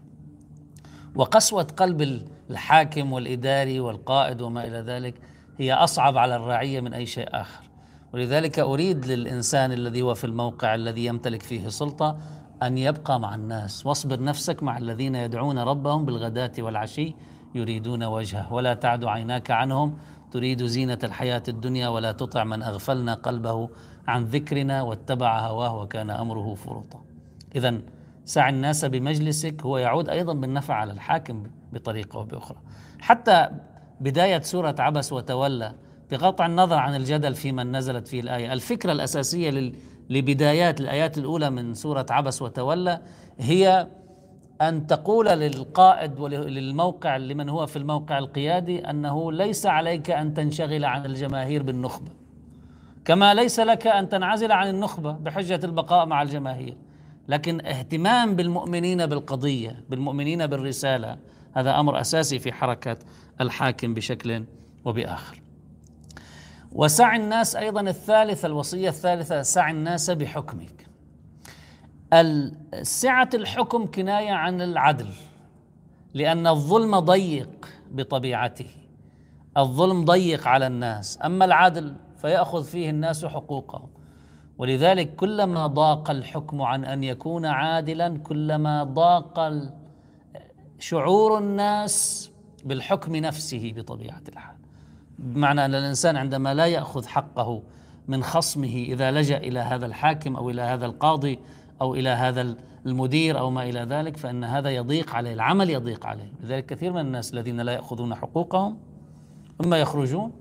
وقسوة 1.14 1.66
قلب 1.76 2.22
الحاكم 2.50 3.12
والإداري 3.12 3.80
والقائد 3.80 4.40
وما 4.42 4.64
إلى 4.64 4.78
ذلك 4.78 5.14
هي 5.58 5.72
أصعب 5.72 6.18
على 6.18 6.36
الرعية 6.36 6.80
من 6.80 6.94
أي 6.94 7.06
شيء 7.06 7.28
آخر. 7.32 7.64
ولذلك 8.12 8.58
أريد 8.58 9.06
للإنسان 9.06 9.72
الذي 9.72 10.02
هو 10.02 10.14
في 10.14 10.24
الموقع 10.24 10.74
الذي 10.74 11.04
يمتلك 11.04 11.42
فيه 11.42 11.68
سلطة 11.68 12.18
أن 12.62 12.78
يبقى 12.78 13.20
مع 13.20 13.34
الناس. 13.34 13.86
واصبر 13.86 14.22
نفسك 14.22 14.62
مع 14.62 14.78
الذين 14.78 15.14
يدعون 15.14 15.58
ربهم 15.58 16.04
بالغداة 16.04 16.52
والعشي 16.58 17.14
يريدون 17.54 18.04
وجهه. 18.04 18.52
ولا 18.52 18.74
تعد 18.74 19.04
عيناك 19.04 19.50
عنهم. 19.50 19.98
تريد 20.30 20.64
زينة 20.64 20.98
الحياة 21.04 21.42
الدنيا 21.48 21.88
ولا 21.88 22.12
تطع 22.12 22.44
من 22.44 22.62
أغفلنا 22.62 23.14
قلبه 23.14 23.68
عن 24.08 24.24
ذكرنا 24.24 24.82
واتبع 24.82 25.40
هواه 25.40 25.76
وكان 25.76 26.10
أمره 26.10 26.54
فرطا 26.54 27.04
إذا 27.56 27.78
سع 28.24 28.48
الناس 28.48 28.84
بمجلسك. 28.84 29.62
هو 29.62 29.78
يعود 29.78 30.08
أيضا 30.08 30.32
بالنفع 30.34 30.74
على 30.74 30.92
الحاكم 30.92 31.42
بطريقة 31.72 32.16
أو 32.18 32.24
بأخرى. 32.24 32.58
حتى 33.00 33.48
بداية 34.00 34.40
سورة 34.40 34.74
عبس 34.78 35.12
وتولى 35.12 35.74
بقطع 36.10 36.46
النظر 36.46 36.76
عن 36.76 36.94
الجدل 36.94 37.34
في 37.34 37.52
من 37.52 37.76
نزلت 37.76 38.08
فيه 38.08 38.20
الآية 38.20 38.52
الفكرة 38.52 38.92
الأساسية 38.92 39.72
لبدايات 40.10 40.80
الآيات 40.80 41.18
الأولى 41.18 41.50
من 41.50 41.74
سورة 41.74 42.06
عبس 42.10 42.42
وتولى 42.42 43.00
هي 43.38 43.88
أن 44.62 44.86
تقول 44.86 45.26
للقائد 45.26 46.20
وللموقع 46.20 47.16
لمن 47.16 47.48
هو 47.48 47.66
في 47.66 47.76
الموقع 47.76 48.18
القيادي 48.18 48.90
أنه 48.90 49.32
ليس 49.32 49.66
عليك 49.66 50.10
أن 50.10 50.34
تنشغل 50.34 50.84
عن 50.84 51.06
الجماهير 51.06 51.62
بالنخبة. 51.62 52.10
كما 53.04 53.34
ليس 53.34 53.60
لك 53.60 53.86
أن 53.86 54.08
تنعزل 54.08 54.52
عن 54.52 54.68
النخبة 54.68 55.12
بحجة 55.12 55.60
البقاء 55.64 56.06
مع 56.06 56.22
الجماهير. 56.22 56.76
لكن 57.28 57.66
اهتمام 57.66 58.36
بالمؤمنين 58.36 59.06
بالقضية 59.06 59.84
بالمؤمنين 59.88 60.46
بالرسالة 60.46 61.16
هذا 61.52 61.80
أمر 61.80 62.00
أساسي 62.00 62.38
في 62.38 62.52
حركة 62.52 62.96
الحاكم 63.40 63.94
بشكل 63.94 64.44
وبآخر. 64.84 65.45
وسع 66.76 67.16
الناس 67.16 67.56
أيضا 67.56 67.80
الثالثه 67.80 68.46
الوصية 68.46 68.88
الثالثة 68.88 69.42
سع 69.42 69.70
الناس 69.70 70.10
بحكمك. 70.10 70.86
سعة 72.82 73.28
الحكم 73.34 73.90
كناية 73.90 74.32
عن 74.32 74.60
العدل 74.60 75.08
لأن 76.14 76.46
الظلم 76.46 76.98
ضيق 76.98 77.68
بطبيعته. 77.90 78.70
الظلم 79.56 80.04
ضيق 80.04 80.48
على 80.48 80.66
الناس. 80.66 81.18
أما 81.24 81.44
العدل 81.44 81.94
فيأخذ 82.16 82.64
فيه 82.64 82.90
الناس 82.90 83.24
حقوقهم 83.24 83.88
ولذلك 84.58 85.16
كلما 85.16 85.66
ضاق 85.66 86.10
الحكم 86.10 86.62
عن 86.62 86.84
أن 86.84 87.04
يكون 87.04 87.46
عادلا 87.46 88.18
كلما 88.18 88.84
ضاق 88.84 89.52
شعور 90.78 91.38
الناس 91.38 92.30
بالحكم 92.64 93.16
نفسه 93.16 93.72
بطبيعة 93.76 94.22
الحال. 94.28 94.56
بمعنى 95.18 95.64
أن 95.64 95.74
الإنسان 95.74 96.16
عندما 96.16 96.54
لا 96.54 96.66
يأخذ 96.66 97.06
حقه 97.06 97.62
من 98.08 98.22
خصمه 98.22 98.84
إذا 98.88 99.10
لجأ 99.10 99.36
إلى 99.36 99.60
هذا 99.60 99.86
الحاكم 99.86 100.36
أو 100.36 100.50
إلى 100.50 100.62
هذا 100.62 100.86
القاضي 100.86 101.38
أو 101.80 101.94
إلى 101.94 102.08
هذا 102.08 102.56
المدير 102.86 103.38
أو 103.38 103.50
ما 103.50 103.62
إلى 103.62 103.80
ذلك 103.80 104.16
فإن 104.16 104.44
هذا 104.44 104.70
يضيق 104.70 105.14
عليه 105.14 105.32
العمل 105.32 105.70
يضيق 105.70 106.06
عليه. 106.06 106.32
لذلك 106.42 106.66
كثير 106.66 106.92
من 106.92 107.00
الناس 107.00 107.34
الذين 107.34 107.60
لا 107.60 107.72
يأخذون 107.72 108.14
حقوقهم 108.14 108.78
إما 109.64 109.76
يخرجون 109.76 110.32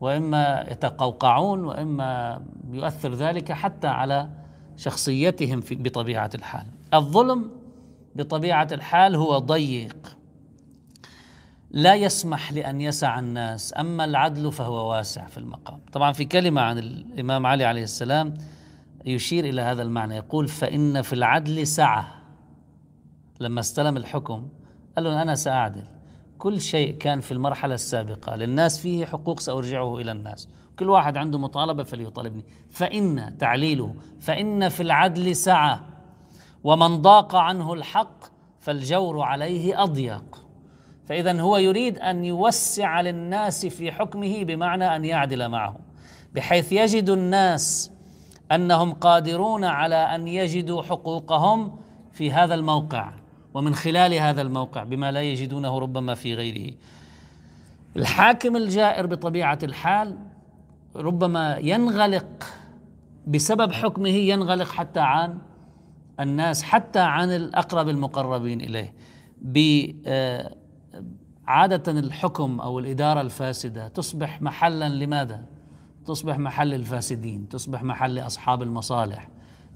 وإما 0.00 0.66
يتقوقعون 0.70 1.64
وإما 1.64 2.42
يؤثر 2.70 3.14
ذلك 3.14 3.52
حتى 3.52 3.86
على 3.86 4.28
شخصيتهم 4.76 5.60
في 5.60 5.74
بطبيعة 5.74 6.30
الحال. 6.34 6.66
الظلم 6.94 7.50
بطبيعة 8.16 8.68
الحال 8.72 9.16
هو 9.16 9.38
ضيق. 9.38 10.16
لا 11.72 11.94
يسمح 11.94 12.52
لأن 12.52 12.80
يسع 12.80 13.18
الناس 13.18 13.74
أما 13.78 14.04
العدل 14.04 14.52
فهو 14.52 14.90
واسع 14.90 15.26
في 15.26 15.38
المقام. 15.38 15.80
طبعا 15.92 16.12
في 16.12 16.24
كلمة 16.24 16.60
عن 16.60 16.78
الإمام 16.78 17.46
علي 17.46 17.64
عليه 17.64 17.82
السلام 17.82 18.34
يشير 19.04 19.44
إلى 19.44 19.62
هذا 19.62 19.82
المعنى 19.82 20.16
يقول 20.16 20.48
فإن 20.48 21.02
في 21.02 21.12
العدل 21.12 21.66
سعة. 21.66 22.14
لما 23.40 23.60
استلم 23.60 23.96
الحكم 23.96 24.48
قال 24.96 25.04
له 25.04 25.22
أنا 25.22 25.34
سأعدل. 25.34 25.84
كل 26.38 26.60
شيء 26.60 26.96
كان 26.96 27.20
في 27.20 27.32
المرحلة 27.32 27.74
السابقة 27.74 28.36
للناس 28.36 28.80
فيه 28.80 29.06
حقوق 29.06 29.40
سأرجعه 29.40 29.98
إلى 29.98 30.12
الناس. 30.12 30.48
كل 30.78 30.90
واحد 30.90 31.16
عنده 31.16 31.38
مطالبة 31.38 31.82
فليطالبني. 31.82 32.44
فإن 32.70 33.38
تعليله 33.38 33.94
فإن 34.20 34.68
في 34.68 34.82
العدل 34.82 35.36
سعة. 35.36 35.84
ومن 36.64 37.02
ضاق 37.02 37.34
عنه 37.34 37.72
الحق 37.72 38.24
فالجور 38.60 39.20
عليه 39.20 39.82
أضيق. 39.82 40.42
فإذا 41.08 41.40
هو 41.40 41.56
يريد 41.56 41.98
أن 41.98 42.24
يوسع 42.24 43.00
للناس 43.00 43.66
في 43.66 43.92
حكمه 43.92 44.44
بمعنى 44.44 44.96
أن 44.96 45.04
يعدل 45.04 45.48
معهم 45.48 45.80
بحيث 46.34 46.72
يجد 46.72 47.10
الناس 47.10 47.90
أنهم 48.52 48.92
قادرون 48.92 49.64
على 49.64 49.94
أن 49.96 50.28
يجدوا 50.28 50.82
حقوقهم 50.82 51.78
في 52.12 52.32
هذا 52.32 52.54
الموقع 52.54 53.12
ومن 53.54 53.74
خلال 53.74 54.14
هذا 54.14 54.42
الموقع 54.42 54.82
بما 54.82 55.12
لا 55.12 55.22
يجدونه 55.22 55.78
ربما 55.78 56.14
في 56.14 56.34
غيره. 56.34 56.74
الحاكم 57.96 58.56
الجائر 58.56 59.06
بطبيعة 59.06 59.58
الحال 59.62 60.16
ربما 60.96 61.58
ينغلق 61.58 62.44
بسبب 63.26 63.72
حكمه 63.72 64.08
ينغلق 64.08 64.68
حتى 64.68 65.00
عن 65.00 65.38
الناس 66.20 66.62
حتى 66.62 66.98
عن 66.98 67.30
الأقرب 67.30 67.88
المقربين 67.88 68.60
إليه 68.60 68.92
عادة 71.46 71.92
الحكم 71.92 72.60
أو 72.60 72.78
الإدارة 72.78 73.20
الفاسدة 73.20 73.88
تصبح 73.88 74.42
محلا 74.42 74.88
لماذا؟ 74.88 75.44
تصبح 76.06 76.38
محل 76.38 76.74
الفاسدين 76.74 77.48
تصبح 77.48 77.82
محل 77.82 78.18
أصحاب 78.18 78.62
المصالح 78.62 79.28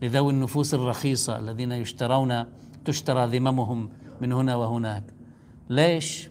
لذوي 0.03 0.33
النفوس 0.33 0.75
الرخيصة 0.75 1.39
الذين 1.39 1.73
يشترون 1.73 2.45
تشترى 2.85 3.39
ذممهم 3.39 3.89
من 4.21 4.33
هنا 4.33 4.57
وهناك 4.57 5.05
ليش؟ 5.71 6.29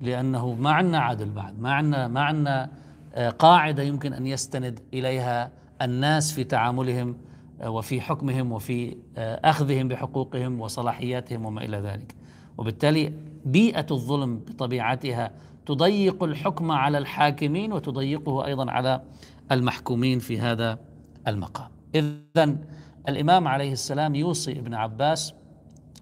لأنه 0.00 0.54
ما 0.54 0.70
عندنا 0.70 0.98
عدل 0.98 1.30
بعد 1.30 1.60
ما 1.60 1.72
عندنا 1.72 2.08
ما 2.08 2.20
عندنا 2.20 2.70
آه، 3.14 3.30
قاعدة 3.30 3.82
يمكن 3.82 4.12
أن 4.12 4.26
يستند 4.26 4.80
إليها 4.94 5.50
الناس 5.82 6.32
في 6.32 6.44
تعاملهم 6.44 7.16
آه، 7.60 7.70
وفي 7.70 8.00
حكمهم 8.00 8.52
وفي 8.52 8.96
آه، 9.16 9.40
أخذهم 9.44 9.88
بحقوقهم 9.88 10.60
وصلاحياتهم 10.60 11.44
وما 11.44 11.64
إلى 11.64 11.76
ذلك 11.76 12.14
وبالتالي 12.58 13.12
بيئة 13.44 13.86
الظلم 13.90 14.38
بطبيعتها 14.38 15.30
تضيق 15.66 16.22
الحكم 16.22 16.70
على 16.70 16.98
الحاكمين 16.98 17.72
وتضيقه 17.72 18.46
أيضا 18.46 18.70
على 18.70 19.02
المحكومين 19.52 20.18
في 20.18 20.40
هذا 20.40 20.78
المقام. 21.28 21.68
إذا 21.94 22.56
الإمام 23.08 23.48
عليه 23.48 23.72
السلام 23.72 24.14
يوصي 24.14 24.52
ابن 24.52 24.74
عباس 24.74 25.34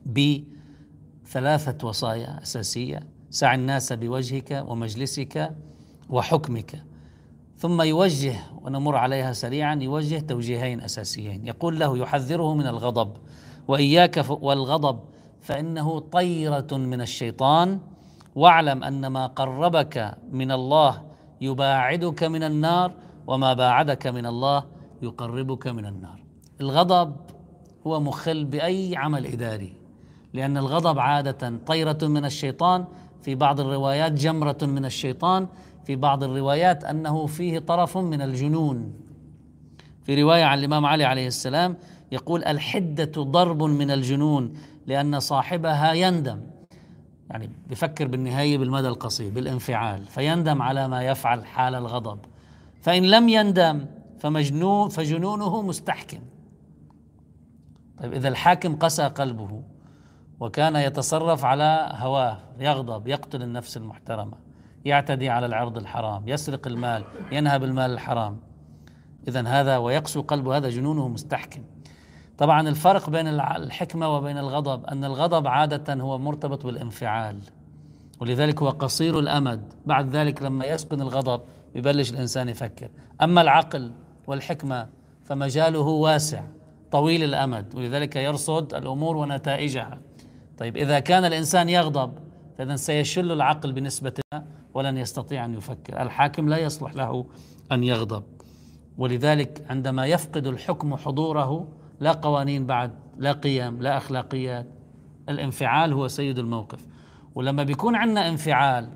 بثلاثة 0.07 1.89
وصايا 1.89 2.43
أساسية 2.43 3.01
سع 3.31 3.55
الناس 3.55 3.93
بوجهك 3.93 4.65
ومجلسك 4.69 5.55
وحكمك. 6.11 6.83
ثم 7.59 7.83
يوجه 7.83 8.37
ونمر 8.63 8.97
عليها 8.97 9.33
سريعا 9.33 9.75
يوجه 9.75 10.19
توجيهين 10.19 10.81
أساسيين. 10.81 11.47
يقول 11.47 11.79
له 11.79 11.99
يحذره 11.99 12.55
من 12.55 12.67
الغضب 12.67 13.13
وإياك 13.69 14.27
والغضب 14.31 15.01
فإنه 15.41 15.99
طيرة 15.99 16.67
من 16.73 17.01
الشيطان. 17.01 17.81
واعلم 18.35 18.85
أن 18.85 19.07
ما 19.07 19.27
قربك 19.27 20.15
من 20.33 20.51
الله 20.53 21.03
يباعدك 21.41 22.25
من 22.25 22.43
النار 22.43 22.93
وما 23.27 23.55
باعدك 23.55 24.07
من 24.07 24.27
الله 24.27 24.65
يقربك 25.03 25.67
من 25.67 25.87
النار. 25.87 26.23
الغضب 26.61 27.17
هو 27.87 28.01
مخل 28.01 28.45
بأي 28.45 28.97
عمل 28.97 29.27
إداري 29.27 29.73
لأن 30.35 30.57
الغضب 30.57 30.99
عادة 30.99 31.53
طيرة 31.67 31.99
من 32.03 32.25
الشيطان. 32.25 32.85
في 33.23 33.35
بعض 33.35 33.61
الروايات 33.61 34.13
جمرة 34.13 34.59
من 34.63 34.85
الشيطان 34.85 35.47
في 35.85 35.97
بعض 35.97 36.25
الروايات 36.25 36.85
أنه 36.85 37.27
فيه 37.27 37.59
طرف 37.59 37.99
من 37.99 38.23
الجنون. 38.23 38.93
في 40.05 40.23
رواية 40.23 40.45
عن 40.45 40.59
الإمام 40.59 40.87
علي 40.87 41.05
عليه 41.05 41.27
السلام 41.27 41.77
يقول 42.13 42.45
الحدة 42.45 43.23
ضرب 43.23 43.63
من 43.63 43.91
الجنون 43.91 44.53
لأن 44.87 45.21
صاحبها 45.21 45.93
يندم. 45.93 46.41
يعني 47.31 47.51
بفكر 47.67 48.09
بالنهاية 48.09 48.59
بالمدى 48.59 48.89
القصير 48.89 49.31
بالانفعال. 49.31 50.07
فيندم 50.07 50.63
على 50.63 50.89
ما 50.89 51.03
يفعل 51.03 51.47
حال 51.47 51.75
الغضب. 51.75 52.19
فإن 52.83 53.03
لم 53.03 53.29
يندم 53.29 53.87
فمجنون 54.19 54.89
فجنونه 54.89 55.63
مستحكم. 55.63 56.21
طيب 57.99 58.13
إذا 58.13 58.29
الحاكم 58.29 58.77
قسى 58.77 59.03
قلبه 59.03 59.63
وكان 60.41 60.77
يتصرف 60.77 61.45
على 61.45 61.93
هواه 61.93 62.39
يغضب 62.59 63.09
يقتل 63.09 63.43
النفس 63.43 63.77
المحترمة 63.77 64.37
يعتدي 64.85 65.29
على 65.29 65.47
العرض 65.47 65.77
الحرام 65.77 66.29
يسرق 66.29 66.67
المال 66.67 67.05
ينهب 67.33 67.65
المال 67.65 67.91
الحرام 67.91 68.41
إذا 69.29 69.49
هذا 69.49 69.77
ويقسو 69.77 70.23
قلبه 70.23 70.57
هذا 70.57 70.71
جنونه 70.71 71.09
مستحكم. 71.09 71.63
طبعا 72.39 72.69
الفرق 72.69 73.11
بين 73.11 73.27
الحكمة 73.41 74.17
وبين 74.17 74.39
الغضب 74.39 74.85
أن 74.85 75.05
الغضب 75.05 75.47
عادة 75.47 75.95
هو 75.95 76.19
مرتبط 76.19 76.67
بالانفعال 76.67 77.39
ولذلك 78.21 78.63
هو 78.63 78.69
قصير 78.69 79.19
الأمد. 79.19 79.73
بعد 79.87 80.17
ذلك 80.17 80.43
لما 80.43 80.65
يسكن 80.65 81.01
الغضب 81.01 81.41
يبلش 81.75 82.11
الإنسان 82.11 82.49
يفكر. 82.49 82.89
أما 83.23 83.41
العقل 83.41 83.93
والحكمة 84.27 84.89
فمجاله 85.25 85.81
واسع 85.81 86.43
طويل 86.91 87.25
الأمد 87.25 87.75
ولذلك 87.75 88.17
يرصد 88.17 88.75
الأمور 88.75 89.17
ونتائجها. 89.17 89.99
طيب 90.59 90.77
إذا 90.77 91.01
كان 91.01 91.25
الإنسان 91.25 91.69
يغضب 91.69 92.13
فإذا 92.59 92.77
سيشل 92.77 93.33
العقل 93.33 93.73
بنسبة 93.73 94.13
ولن 94.75 94.97
يستطيع 94.99 95.45
أن 95.45 95.55
يفكر. 95.55 96.03
الحاكم 96.03 96.49
لا 96.49 96.59
يصلح 96.59 96.95
له 96.95 97.27
أن 97.73 97.85
يغضب. 97.85 98.25
ولذلك 98.99 99.67
عندما 99.71 100.07
يفقد 100.07 100.47
الحكم 100.47 100.97
حضوره 100.97 101.69
لا 102.01 102.13
قوانين 102.13 102.67
بعد 102.67 102.93
لا 103.17 103.33
قيم 103.33 103.83
لا 103.83 103.97
أخلاقيات. 103.97 104.67
الانفعال 105.29 105.93
هو 105.93 106.09
سيد 106.09 106.39
الموقف. 106.39 106.87
ولما 107.35 107.63
بيكون 107.63 107.97
عندنا 107.97 108.29
انفعال 108.29 108.89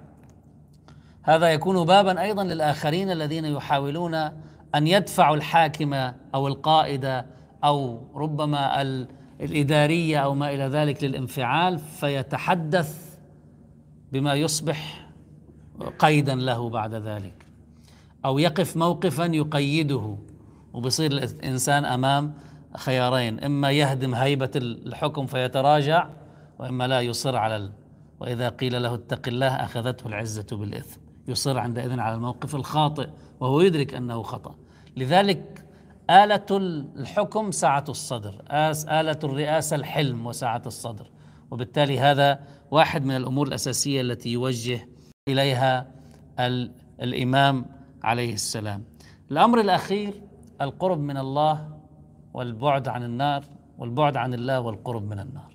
هذا 1.23 1.49
يكون 1.49 1.87
بابا 1.87 2.23
أيضا 2.23 2.45
للآخرين 2.45 3.11
الذين 3.11 3.45
يحاولون 3.45 4.15
أن 4.75 4.87
يدفعوا 4.87 5.37
الحاكم 5.37 5.95
أو 6.35 6.49
القائد 6.49 7.25
أو 7.65 8.01
ربما 8.15 8.83
الإدارية 9.41 10.19
أو 10.19 10.35
ما 10.35 10.51
إلى 10.51 10.65
ذلك 10.65 11.05
للانفعال 11.05 11.79
فيتحدث 11.79 13.19
بما 14.13 14.35
يصبح 14.35 15.09
قيدا 15.99 16.35
له 16.35 16.69
بعد 16.69 16.95
ذلك. 16.95 17.47
أو 18.25 18.39
يقف 18.39 18.77
موقفا 18.77 19.25
يقيده 19.25 20.17
وبصير 20.73 21.13
الإنسان 21.13 21.85
أمام 21.85 22.35
خيارين 22.77 23.45
إما 23.45 23.71
يهدم 23.71 24.15
هيبة 24.15 24.51
الحكم 24.57 25.27
فيتراجع 25.27 26.09
وإما 26.59 26.87
لا 26.87 27.01
يصر 27.01 27.37
على 27.37 27.57
ال... 27.57 27.73
وإذا 28.21 28.49
قيل 28.49 28.83
له 28.83 28.95
اتق 28.95 29.29
الله 29.29 29.49
أخذته 29.49 30.07
العزة 30.07 30.47
بالإثم. 30.53 31.01
يصر 31.29 31.59
عندئذ 31.59 32.01
على 32.01 32.15
الموقف 32.15 32.55
الخاطئ 32.55 33.09
وهو 33.41 33.61
يدرك 33.61 33.95
أنه 33.95 34.23
خطأ. 34.23 34.55
لذلك 34.97 35.65
آلة 36.11 36.47
الحكم 36.97 37.51
سعة 37.51 37.85
الصدر 37.89 38.43
آلة 39.01 39.19
الرئاسة 39.25 39.77
الحلم 39.77 40.27
وسعة 40.27 40.63
الصدر. 40.67 41.11
وبالتالي 41.51 41.99
هذا 41.99 42.41
واحد 42.71 43.05
من 43.05 43.17
الأمور 43.17 43.49
الأساسية 43.49 44.01
التي 44.01 44.33
يوجه 44.33 44.89
إليها 45.29 45.87
الإمام 47.03 47.67
عليه 48.03 48.35
السلام. 48.35 48.85
الأمر 49.31 49.61
الأخير 49.61 50.23
القرب 50.61 50.99
من 50.99 51.17
الله 51.17 51.80
والبعد 52.35 52.89
عن 52.89 53.03
النار 53.03 53.45
والبعد 53.79 54.17
عن 54.17 54.35
الله 54.35 54.61
والقرب 54.61 55.03
من 55.03 55.21
النار. 55.21 55.51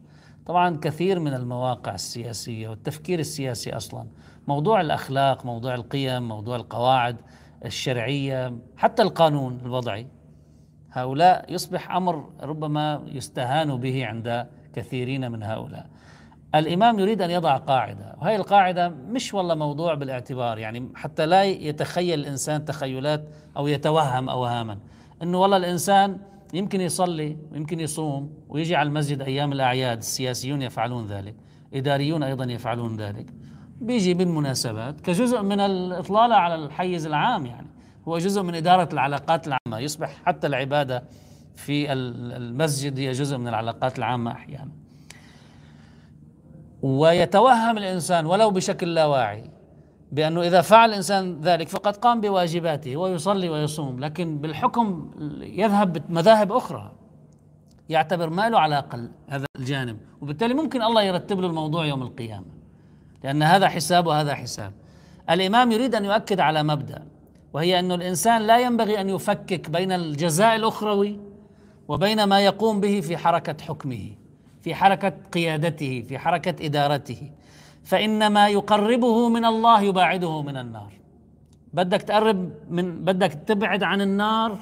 طبعا 0.46 0.78
كثير 0.78 1.20
من 1.20 1.34
المواقع 1.34 1.94
السياسية 1.94 2.70
والتفكير 2.70 3.20
السياسي 3.20 3.76
أصلا 3.76 4.08
موضوع 4.48 4.82
الأخلاق، 4.82 5.46
موضوع 5.46 5.76
القيم، 5.76 6.28
موضوع 6.28 6.56
القواعد 6.56 7.18
الشرعية، 7.66 8.58
حتى 8.78 9.02
القانون 9.02 9.60
الوضعي 9.66 10.08
هؤلاء 10.92 11.54
يصبح 11.54 11.92
أمر 11.92 12.30
ربما 12.42 13.04
يستهان 13.06 13.78
به 13.78 14.06
عند 14.06 14.48
كثيرين 14.74 15.32
من 15.32 15.44
هؤلاء. 15.44 15.88
الإمام 16.56 17.00
يريد 17.00 17.22
أن 17.22 17.32
يضع 17.32 17.58
قاعدة، 17.58 18.16
وهي 18.22 18.36
القاعدة 18.36 18.90
مش 18.90 19.34
والله 19.34 19.56
موضوع 19.56 19.94
بالاعتبار، 19.94 20.58
يعني 20.58 20.90
حتى 20.96 21.26
لا 21.26 21.44
يتخيل 21.44 22.20
الإنسان 22.20 22.66
تخيلات 22.66 23.30
أو 23.58 23.68
يتوهم 23.68 24.30
اوهاما، 24.30 24.78
إنه 25.24 25.42
والله 25.42 25.58
الإنسان 25.58 26.18
يمكن 26.54 26.82
يصلي 26.82 27.38
ويمكن 27.52 27.80
يصوم 27.80 28.34
ويجي 28.50 28.76
على 28.76 28.88
المسجد 28.88 29.22
أيام 29.22 29.52
الأعياد، 29.52 29.98
السياسيون 29.98 30.62
يفعلون 30.62 31.08
ذلك، 31.08 31.36
إداريون 31.74 32.24
أيضا 32.24 32.46
يفعلون 32.46 32.98
ذلك. 32.98 33.26
بيجي 33.82 34.14
بالمناسبات 34.14 35.02
كجزء 35.02 35.42
من 35.42 35.60
الإطلالة 35.60 36.36
على 36.36 36.56
الحيز 36.56 37.06
العام 37.06 37.46
يعني. 37.46 37.68
هو 38.08 38.18
جزء 38.18 38.42
من 38.42 38.56
إدارة 38.56 38.90
العلاقات 38.94 39.48
العامة 39.48 39.80
يصبح 39.80 40.22
حتى 40.26 40.48
العبادة 40.48 41.04
في 41.56 41.94
المسجد 41.94 43.00
هي 43.00 43.12
جزء 43.12 43.38
من 43.38 43.48
العلاقات 43.48 43.98
العامة 43.98 44.32
أحيانا 44.32 44.72
ويتوهم 46.82 47.78
الإنسان 47.78 48.26
ولو 48.26 48.52
بشكل 48.52 48.94
لا 48.94 49.06
واعي 49.06 49.55
بأنه 50.12 50.42
إذا 50.42 50.62
فعل 50.62 50.90
الإنسان 50.90 51.42
ذلك 51.42 51.70
فقد 51.70 51.98
قام 51.98 52.22
بواجباته 52.22 52.98
ويصلي 52.98 53.50
ويصوم 53.50 54.00
لكن 54.00 54.38
بالحكم 54.38 55.12
يذهب 55.42 55.94
بمذاهب 55.94 56.52
أخرى. 56.52 56.92
يعتبر 57.90 58.30
ما 58.30 58.50
له 58.50 58.60
علاقة 58.60 59.10
هذا 59.28 59.46
الجانب. 59.60 59.98
وبالتالي 60.22 60.54
ممكن 60.54 60.82
الله 60.82 61.04
يرتب 61.04 61.40
له 61.40 61.48
الموضوع 61.48 61.86
يوم 61.86 62.02
القيامة. 62.02 62.46
لأن 63.24 63.44
هذا 63.44 63.68
حساب 63.68 64.08
وهذا 64.08 64.36
حساب. 64.36 64.74
الإمام 65.30 65.72
يريد 65.72 65.96
أن 65.96 66.06
يؤكد 66.06 66.40
على 66.40 66.64
مبدأ 66.64 67.04
وهي 67.54 67.80
أن 67.80 67.92
الإنسان 67.92 68.42
لا 68.42 68.60
ينبغي 68.60 69.02
أن 69.02 69.10
يفكك 69.10 69.70
بين 69.70 69.92
الجزاء 69.92 70.56
الأخروي 70.56 71.20
وبين 71.88 72.24
ما 72.24 72.40
يقوم 72.46 72.80
به 72.80 73.02
في 73.02 73.18
حركة 73.18 73.64
حكمه 73.64 74.12
في 74.62 74.76
حركة 74.76 75.14
قيادته 75.34 76.06
في 76.10 76.18
حركة 76.18 76.66
إدارته. 76.66 77.32
فإن 77.86 78.28
ما 78.28 78.48
يقربه 78.48 79.30
من 79.30 79.46
الله 79.46 79.82
يباعده 79.82 80.42
من 80.42 80.58
النار. 80.58 80.94
بدك 81.74 82.02
تقرب 82.02 82.52
من 82.70 83.06
بدك 83.06 83.34
تبعد 83.34 83.84
عن 83.84 84.02
النار 84.02 84.58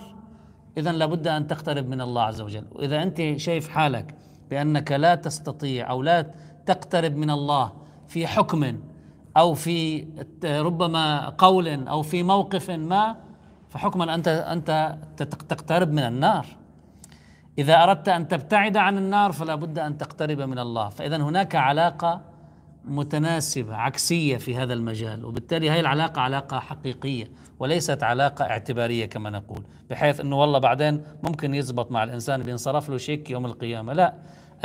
إذا 0.78 0.92
لابد 0.92 1.28
أن 1.28 1.48
تقترب 1.48 1.90
من 1.90 2.02
الله 2.02 2.22
عز 2.22 2.42
وجل. 2.42 2.66
وإذا 2.72 3.04
أنت 3.04 3.38
شايف 3.38 3.70
حالك 3.70 4.16
بأنك 4.50 4.92
لا 4.92 5.16
تستطيع 5.16 5.90
أو 5.90 6.02
لا 6.02 6.26
تقترب 6.66 7.16
من 7.16 7.30
الله 7.30 7.72
في 8.08 8.28
حكم 8.28 8.80
أو 9.38 9.54
في 9.54 10.08
ربما 10.44 11.30
قول 11.30 11.88
أو 11.88 12.02
في 12.02 12.24
موقف 12.24 12.72
ما 12.72 13.16
فحكما 13.70 14.16
أنت 14.16 14.28
أنت 14.28 14.98
تقترب 15.50 15.92
من 15.92 16.04
النار. 16.04 16.46
إذا 17.58 17.84
أردت 17.84 18.10
أن 18.10 18.28
تبتعد 18.28 18.78
عن 18.78 18.98
النار 18.98 19.32
فلا 19.32 19.56
بد 19.56 19.80
أن 19.80 19.98
تقترب 19.98 20.42
من 20.42 20.60
الله. 20.60 20.90
فإذا 20.90 21.18
هناك 21.18 21.56
علاقة 21.56 22.33
متناسبة 22.86 23.76
عكسية 23.76 24.38
في 24.38 24.56
هذا 24.56 24.74
المجال 24.74 25.26
وبالتالي 25.26 25.70
هذه 25.70 25.80
العلاقة 25.80 26.22
علاقة 26.22 26.60
حقيقية 26.60 27.32
وليست 27.60 28.04
علاقة 28.04 28.46
اعتبارية 28.46 29.06
كما 29.06 29.30
نقول 29.30 29.64
بحيث 29.90 30.20
إنه 30.20 30.42
والله 30.42 30.60
بعدين 30.60 31.04
ممكن 31.24 31.56
يزبط 31.56 31.92
مع 31.92 32.04
الإنسان 32.04 32.44
بينصرف 32.44 32.90
له 32.90 32.98
شيك 32.98 33.30
يوم 33.30 33.46
القيامة. 33.46 33.94
لا 33.94 34.14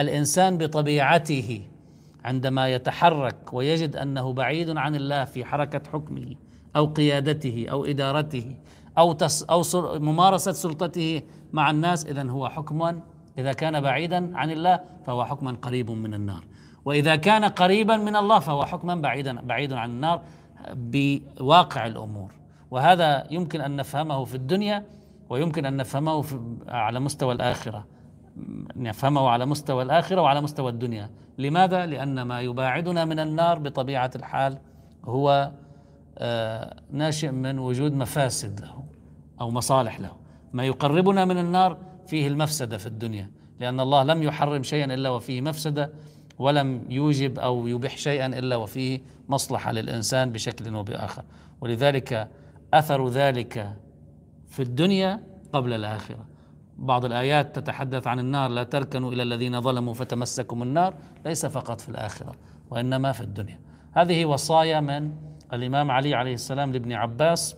الإنسان 0.01 0.59
بطبيعته 0.59 1.63
عندما 2.25 2.69
يتحرك 2.69 3.53
ويجد 3.53 3.97
أنه 3.97 4.33
بعيد 4.33 4.77
عن 4.77 4.95
الله 4.95 5.25
في 5.25 5.45
حركة 5.45 5.91
حكمه 5.93 6.35
أو 6.77 6.87
قيادته 6.87 7.67
أو 7.71 7.85
إدارته 7.85 8.57
أو 8.99 9.13
تس 9.13 9.43
أو 9.43 9.63
ممارسة 9.99 10.53
سلطته 10.53 11.23
مع 11.53 11.71
الناس 11.71 12.07
اذا 12.07 12.31
هو 12.31 12.49
حكما 12.49 13.01
إذا 13.39 13.53
كان 13.53 13.81
بعيدا 13.81 14.37
عن 14.37 14.51
الله 14.51 14.81
فهو 15.07 15.25
حكما 15.25 15.57
قريب 15.63 15.91
من 15.91 16.15
النار. 16.15 16.45
وإذا 16.89 17.17
كان 17.17 17.45
قريبا 17.45 17.97
من 17.97 18.17
الله 18.17 18.39
فهو 18.39 18.65
حكما 18.65 18.95
بعيدا 18.95 19.41
بعيد 19.41 19.73
عن 19.73 19.91
النار 19.91 20.23
بواقع 20.75 21.87
الأمور. 21.87 22.33
وهذا 22.71 23.27
يمكن 23.31 23.61
أن 23.61 23.77
نفهمه 23.77 24.25
في 24.25 24.35
الدنيا 24.35 24.85
ويمكن 25.29 25.67
أن 25.67 25.77
نفهمه 25.77 26.23
في 26.23 26.41
على 26.69 27.01
مستوى 27.01 27.35
الآخرة. 27.35 27.85
نفهمه 28.77 29.29
على 29.29 29.47
مستوى 29.47 29.83
الآخرة 29.83 30.21
وعلى 30.21 30.41
مستوى 30.41 30.71
الدنيا. 30.71 31.11
لماذا؟ 31.39 31.87
لأن 31.87 32.23
ما 32.23 32.41
يباعدنا 32.41 33.05
من 33.05 33.19
النار 33.19 33.59
بطبيعة 33.59 34.11
الحال 34.17 34.59
هو 35.05 35.51
آه، 36.19 36.77
ناشئ 36.91 37.31
من 37.31 37.59
وجود 37.59 37.93
مفاسد 37.93 38.61
له 38.61 38.85
أو 39.41 39.51
مصالح 39.51 40.01
له. 40.01 40.13
ما 40.53 40.65
يقربنا 40.65 41.25
من 41.25 41.39
النار 41.39 41.77
فيه 42.07 42.29
المفسدة 42.29 42.79
في 42.79 42.87
الدنيا 42.87 43.31
لأن 43.61 43.81
الله 43.81 44.03
لم 44.03 44.23
يحرم 44.23 44.63
شيئا 44.63 44.95
إلا 44.95 45.11
وفيه 45.11 45.41
مفسدة. 45.41 45.93
ولم 46.39 46.85
يوجب 46.89 47.39
أو 47.39 47.67
يبح 47.67 47.97
شيئا 47.97 48.27
إلا 48.27 48.57
وفيه 48.57 49.01
مصلحة 49.29 49.73
للإنسان 49.73 50.33
بشكل 50.33 50.75
وبآخر 50.75 51.23
ولذلك 51.61 52.29
أثر 52.75 53.09
ذلك 53.09 53.73
في 54.49 54.63
الدنيا 54.63 55.23
قبل 55.53 55.73
الآخرة. 55.73 56.27
بعض 56.79 57.05
الآيات 57.05 57.59
تتحدث 57.59 58.07
عن 58.07 58.19
النار 58.19 58.51
لا 58.51 58.63
تركنوا 58.63 59.13
إلى 59.13 59.23
الذين 59.23 59.61
ظلموا 59.61 59.95
فتمسكم 59.95 60.63
النار 60.63 60.95
ليس 61.25 61.47
فقط 61.47 61.81
في 61.81 61.89
الآخرة 61.89 62.33
وإنما 62.71 63.13
في 63.13 63.21
الدنيا. 63.21 63.61
هذه 63.93 64.25
وصايا 64.25 64.81
من 64.81 65.13
الإمام 65.53 65.91
علي 65.91 66.15
عليه 66.15 66.35
السلام 66.35 66.73
لابن 66.73 66.93
عباس 66.93 67.57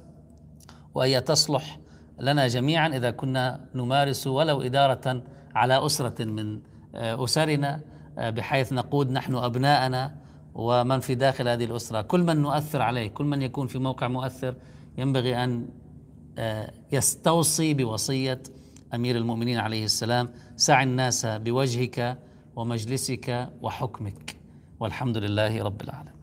وهي 0.94 1.20
تصلح 1.20 1.78
لنا 2.20 2.48
جميعا 2.48 2.88
إذا 2.88 3.10
كنا 3.10 3.60
نمارس 3.74 4.26
ولو 4.26 4.62
إدارة 4.62 5.22
على 5.54 5.86
أسرة 5.86 6.24
من 6.24 6.60
آه، 6.94 7.24
أسرنا. 7.24 7.74
آه، 7.74 7.80
بحيث 8.18 8.72
نقود 8.72 9.10
نحن 9.10 9.34
أبناءنا 9.34 10.16
ومن 10.54 11.00
في 11.00 11.14
داخل 11.14 11.48
هذه 11.48 11.64
الأسرة. 11.64 12.02
كل 12.02 12.22
من 12.22 12.36
نؤثر 12.36 12.82
عليه 12.82 13.08
كل 13.08 13.24
من 13.24 13.42
يكون 13.42 13.66
في 13.66 13.78
موقع 13.78 14.08
مؤثر 14.08 14.54
ينبغي 14.98 15.44
أن 15.44 15.68
آه، 16.38 16.72
يستوصي 16.92 17.74
بوصية 17.74 18.42
أمير 18.94 19.16
المؤمنين 19.16 19.58
عليه 19.58 19.84
السلام. 19.84 20.30
سع 20.56 20.82
الناس 20.82 21.26
بوجهك 21.26 22.18
ومجلسك 22.56 23.48
وحكمك. 23.62 24.36
والحمد 24.80 25.16
لله 25.16 25.62
رب 25.62 25.82
العالمين. 25.82 26.19